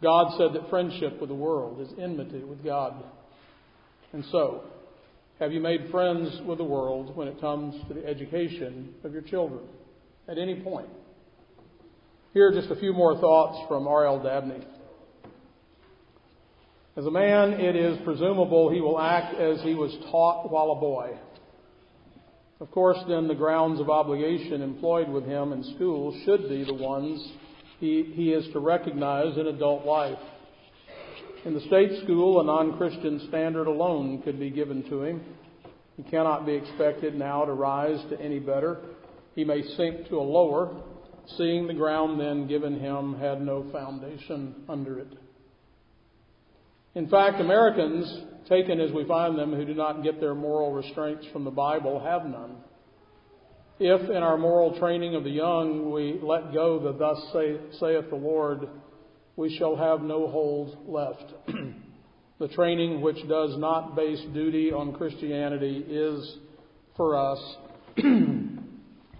God 0.02 0.36
said 0.38 0.52
that 0.54 0.70
friendship 0.70 1.20
with 1.20 1.28
the 1.28 1.34
world 1.34 1.80
is 1.80 1.88
enmity 1.98 2.44
with 2.44 2.62
God. 2.62 3.02
And 4.12 4.24
so, 4.30 4.64
have 5.40 5.52
you 5.52 5.60
made 5.60 5.90
friends 5.90 6.38
with 6.46 6.58
the 6.58 6.64
world 6.64 7.16
when 7.16 7.26
it 7.26 7.40
comes 7.40 7.74
to 7.88 7.94
the 7.94 8.06
education 8.06 8.94
of 9.04 9.14
your 9.14 9.22
children 9.22 9.62
at 10.28 10.36
any 10.36 10.60
point? 10.60 10.88
Here 12.34 12.48
are 12.48 12.52
just 12.52 12.70
a 12.70 12.76
few 12.76 12.92
more 12.92 13.18
thoughts 13.18 13.66
from 13.66 13.88
R.L. 13.88 14.22
Dabney. 14.22 14.62
As 16.94 17.06
a 17.06 17.10
man, 17.10 17.54
it 17.54 17.74
is 17.74 17.98
presumable 18.04 18.70
he 18.70 18.82
will 18.82 19.00
act 19.00 19.34
as 19.34 19.62
he 19.62 19.74
was 19.74 19.90
taught 20.10 20.52
while 20.52 20.72
a 20.72 20.78
boy. 20.78 21.18
Of 22.60 22.70
course, 22.70 22.98
then, 23.08 23.26
the 23.26 23.34
grounds 23.34 23.80
of 23.80 23.88
obligation 23.88 24.60
employed 24.60 25.08
with 25.08 25.24
him 25.24 25.54
in 25.54 25.64
school 25.74 26.20
should 26.26 26.50
be 26.50 26.64
the 26.64 26.74
ones 26.74 27.26
he, 27.78 28.12
he 28.14 28.32
is 28.32 28.46
to 28.52 28.58
recognize 28.58 29.38
in 29.38 29.46
adult 29.46 29.86
life. 29.86 30.18
In 31.42 31.54
the 31.54 31.60
state 31.60 32.02
school, 32.02 32.40
a 32.40 32.44
non 32.44 32.76
Christian 32.76 33.26
standard 33.28 33.66
alone 33.66 34.20
could 34.22 34.38
be 34.38 34.50
given 34.50 34.82
to 34.90 35.02
him. 35.02 35.22
He 35.96 36.02
cannot 36.02 36.44
be 36.44 36.52
expected 36.52 37.14
now 37.14 37.46
to 37.46 37.52
rise 37.54 37.98
to 38.10 38.20
any 38.20 38.38
better. 38.38 38.78
He 39.34 39.44
may 39.44 39.62
sink 39.62 40.08
to 40.08 40.16
a 40.16 40.20
lower, 40.20 40.82
seeing 41.38 41.66
the 41.66 41.72
ground 41.72 42.20
then 42.20 42.46
given 42.46 42.78
him 42.78 43.18
had 43.18 43.40
no 43.40 43.64
foundation 43.72 44.54
under 44.68 44.98
it. 44.98 45.08
In 46.94 47.08
fact, 47.08 47.40
Americans, 47.40 48.22
taken 48.46 48.78
as 48.78 48.92
we 48.92 49.06
find 49.06 49.38
them, 49.38 49.54
who 49.54 49.64
do 49.64 49.74
not 49.74 50.02
get 50.02 50.20
their 50.20 50.34
moral 50.34 50.72
restraints 50.72 51.24
from 51.32 51.44
the 51.44 51.50
Bible, 51.50 52.00
have 52.00 52.26
none. 52.26 52.56
If 53.78 54.10
in 54.10 54.22
our 54.22 54.36
moral 54.36 54.78
training 54.78 55.14
of 55.14 55.24
the 55.24 55.30
young 55.30 55.90
we 55.90 56.20
let 56.22 56.52
go 56.52 56.78
the 56.78 56.92
thus 56.92 57.18
saith 57.80 58.10
the 58.10 58.16
Lord, 58.16 58.68
we 59.40 59.56
shall 59.56 59.74
have 59.74 60.02
no 60.02 60.28
hold 60.28 60.76
left. 60.86 61.24
the 62.38 62.48
training 62.48 63.00
which 63.00 63.16
does 63.26 63.56
not 63.56 63.96
base 63.96 64.20
duty 64.34 64.70
on 64.70 64.92
Christianity 64.92 65.78
is, 65.88 66.36
for 66.94 67.16
us, 67.16 67.56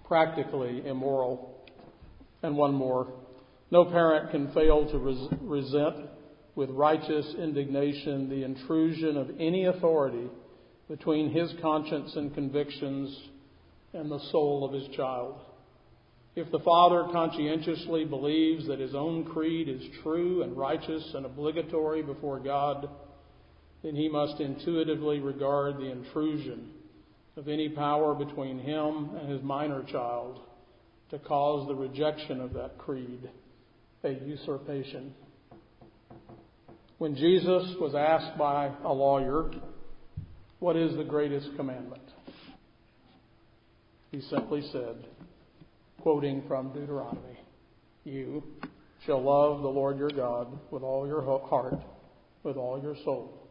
practically 0.07 0.87
immoral. 0.87 1.65
And 2.43 2.55
one 2.55 2.75
more. 2.75 3.15
No 3.71 3.87
parent 3.87 4.31
can 4.31 4.53
fail 4.53 4.91
to 4.91 4.99
res- 4.99 5.41
resent 5.41 6.11
with 6.55 6.69
righteous 6.69 7.35
indignation 7.39 8.29
the 8.29 8.45
intrusion 8.45 9.17
of 9.17 9.31
any 9.41 9.65
authority 9.65 10.29
between 10.87 11.31
his 11.31 11.51
conscience 11.63 12.13
and 12.15 12.35
convictions 12.35 13.19
and 13.95 14.11
the 14.11 14.21
soul 14.31 14.67
of 14.67 14.75
his 14.75 14.95
child. 14.95 15.41
If 16.41 16.51
the 16.51 16.61
father 16.61 17.05
conscientiously 17.13 18.07
believes 18.07 18.67
that 18.67 18.79
his 18.79 18.95
own 18.95 19.25
creed 19.25 19.69
is 19.69 19.83
true 20.03 20.43
and 20.43 20.57
righteous 20.57 21.13
and 21.15 21.27
obligatory 21.27 22.03
before 22.03 22.41
God, 22.41 22.89
then 23.83 23.95
he 23.95 24.09
must 24.09 24.41
intuitively 24.41 25.19
regard 25.19 25.77
the 25.77 25.91
intrusion 25.91 26.71
of 27.37 27.47
any 27.47 27.69
power 27.69 28.15
between 28.15 28.59
him 28.59 29.11
and 29.21 29.29
his 29.29 29.43
minor 29.43 29.83
child 29.83 30.41
to 31.11 31.19
cause 31.19 31.69
the 31.69 31.75
rejection 31.75 32.41
of 32.41 32.55
that 32.55 32.79
creed 32.79 33.29
a 34.03 34.13
usurpation. 34.13 35.13
When 36.97 37.17
Jesus 37.17 37.75
was 37.79 37.95
asked 37.95 38.39
by 38.39 38.73
a 38.83 38.93
lawyer, 38.95 39.51
What 40.59 40.77
is 40.77 40.97
the 40.97 41.05
greatest 41.05 41.49
commandment? 41.57 42.01
He 44.11 44.23
simply 44.23 44.67
said, 44.73 45.05
quoting 46.01 46.43
from 46.49 46.73
Deuteronomy, 46.73 47.39
You 48.05 48.43
shall 49.07 49.23
love 49.23 49.63
the 49.63 49.69
Lord 49.69 49.99
your 49.99 50.11
God 50.11 50.59
with 50.71 50.83
all 50.83 51.07
your 51.07 51.23
heart, 51.23 51.77
with 52.43 52.57
all 52.57 52.81
your 52.81 52.97
soul, 53.05 53.49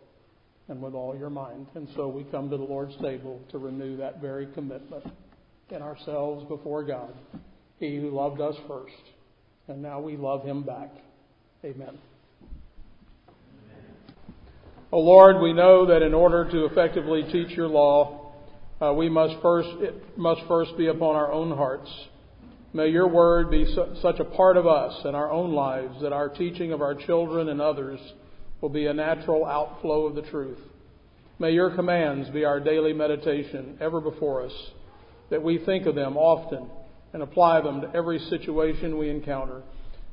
and 0.68 0.82
with 0.82 0.94
all 0.94 1.18
your 1.18 1.30
mind. 1.30 1.68
And 1.76 1.88
so 1.96 2.08
we 2.08 2.24
come 2.26 2.50
to 2.50 2.58
the 2.58 2.64
Lord's 2.64 2.96
table 3.02 3.40
to 3.52 3.58
renew 3.58 3.98
that 3.98 4.22
very 4.22 4.48
commitment 4.48 5.06
in 5.70 5.82
ourselves 5.82 6.46
before 6.48 6.84
God. 6.84 7.14
He 7.80 7.98
who 7.98 8.10
loved 8.10 8.42
us 8.42 8.56
first, 8.68 8.94
and 9.68 9.82
now 9.82 10.00
we 10.00 10.18
love 10.18 10.44
him 10.44 10.64
back. 10.64 10.90
Amen. 11.64 11.98
O 14.92 14.98
oh 14.98 15.02
Lord, 15.02 15.40
we 15.40 15.54
know 15.54 15.86
that 15.86 16.02
in 16.02 16.16
order 16.16 16.50
to 16.50 16.66
effectively 16.66 17.24
teach 17.32 17.56
your 17.56 17.68
law, 17.68 18.34
uh, 18.82 18.92
we 18.94 19.08
must 19.08 19.40
first, 19.42 19.70
it 19.82 20.18
must 20.18 20.42
first 20.48 20.76
be 20.78 20.88
upon 20.88 21.16
our 21.16 21.32
own 21.32 21.56
hearts. 21.56 21.90
May 22.72 22.90
your 22.90 23.08
word 23.08 23.50
be 23.50 23.66
su- 23.66 23.96
such 24.02 24.20
a 24.20 24.26
part 24.26 24.56
of 24.56 24.68
us 24.68 25.02
and 25.04 25.16
our 25.16 25.32
own 25.32 25.54
lives 25.54 26.02
that 26.02 26.14
our 26.14 26.30
teaching 26.30 26.72
of 26.72 26.82
our 26.82 26.94
children 26.94 27.50
and 27.50 27.60
others 27.60 28.00
will 28.62 28.70
be 28.70 28.86
a 28.86 28.94
natural 28.94 29.46
outflow 29.46 30.06
of 30.06 30.14
the 30.14 30.22
truth. 30.22 30.60
May 31.40 31.52
your 31.52 31.72
commands 31.72 32.30
be 32.30 32.46
our 32.46 32.60
daily 32.60 32.94
meditation 32.94 33.78
ever 33.82 34.00
before 34.00 34.46
us, 34.46 34.54
that 35.32 35.42
we 35.42 35.58
think 35.58 35.88
of 35.88 35.96
them 35.96 36.16
often 36.16 36.70
and 37.14 37.24
apply 37.24 37.62
them 37.62 37.82
to 37.82 37.96
every 37.96 38.20
situation 38.20 39.00
we 39.00 39.10
encounter. 39.10 39.64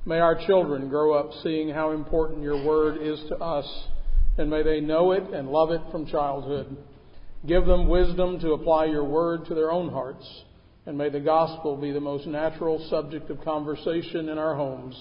May 0.07 0.20
our 0.20 0.46
children 0.46 0.88
grow 0.88 1.12
up 1.12 1.32
seeing 1.42 1.68
how 1.68 1.90
important 1.90 2.42
your 2.42 2.64
word 2.64 3.02
is 3.02 3.20
to 3.28 3.36
us, 3.36 3.66
and 4.38 4.48
may 4.48 4.62
they 4.62 4.80
know 4.80 5.12
it 5.12 5.24
and 5.24 5.50
love 5.50 5.72
it 5.72 5.82
from 5.92 6.07
childhood. 6.07 6.74
Give 7.46 7.66
them 7.66 7.88
wisdom 7.88 8.40
to 8.40 8.52
apply 8.52 8.86
your 8.86 9.04
word 9.04 9.44
to 9.46 9.54
their 9.54 9.70
own 9.70 9.90
hearts. 9.90 10.24
And 10.87 10.97
may 10.97 11.09
the 11.09 11.20
gospel 11.20 11.76
be 11.76 11.91
the 11.91 12.01
most 12.01 12.26
natural 12.26 12.84
subject 12.89 13.28
of 13.30 13.43
conversation 13.43 14.28
in 14.28 14.39
our 14.39 14.55
homes. 14.55 14.97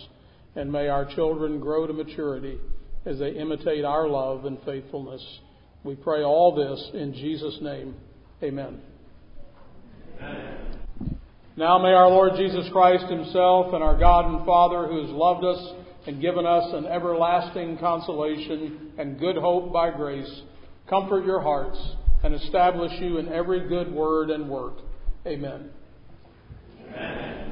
And 0.56 0.72
may 0.72 0.88
our 0.88 1.06
children 1.16 1.60
grow 1.60 1.86
to 1.86 1.94
maturity 1.94 2.60
as 3.06 3.20
they 3.20 3.32
imitate 3.32 3.86
our 3.86 4.08
love 4.08 4.46
and 4.46 4.58
faithfulness. 4.66 5.24
We 5.84 5.96
pray 5.96 6.24
all 6.24 6.56
this 6.56 6.92
in 7.00 7.14
Jesus' 7.14 7.60
name. 7.62 7.96
Amen. 8.42 8.82
Amen. 10.20 10.56
Now 11.58 11.78
may 11.78 11.94
our 11.94 12.10
Lord 12.10 12.34
Jesus 12.36 12.68
Christ 12.74 13.06
Himself 13.06 13.74
and 13.74 13.82
our 13.82 13.98
God 13.98 14.26
and 14.26 14.46
Father, 14.46 14.88
who 14.88 15.06
has 15.06 15.12
loved 15.12 15.46
us 15.46 15.74
and 16.06 16.22
given 16.22 16.46
us 16.46 16.74
an 16.74 16.86
everlasting 16.86 17.78
consolation 17.78 18.92
and 18.98 19.18
good 19.20 19.38
hope 19.38 19.72
by 19.72 19.90
grace, 19.90 20.42
comfort 20.90 21.26
your 21.26 21.42
hearts 21.42 21.80
and 22.24 22.36
establish 22.36 22.92
you 23.00 23.20
in 23.20 23.32
every 23.32 23.70
good 23.70 23.92
word 23.94 24.32
and 24.32 24.50
work. 24.50 24.80
Amen. 25.26 25.70
Amen. 26.96 27.45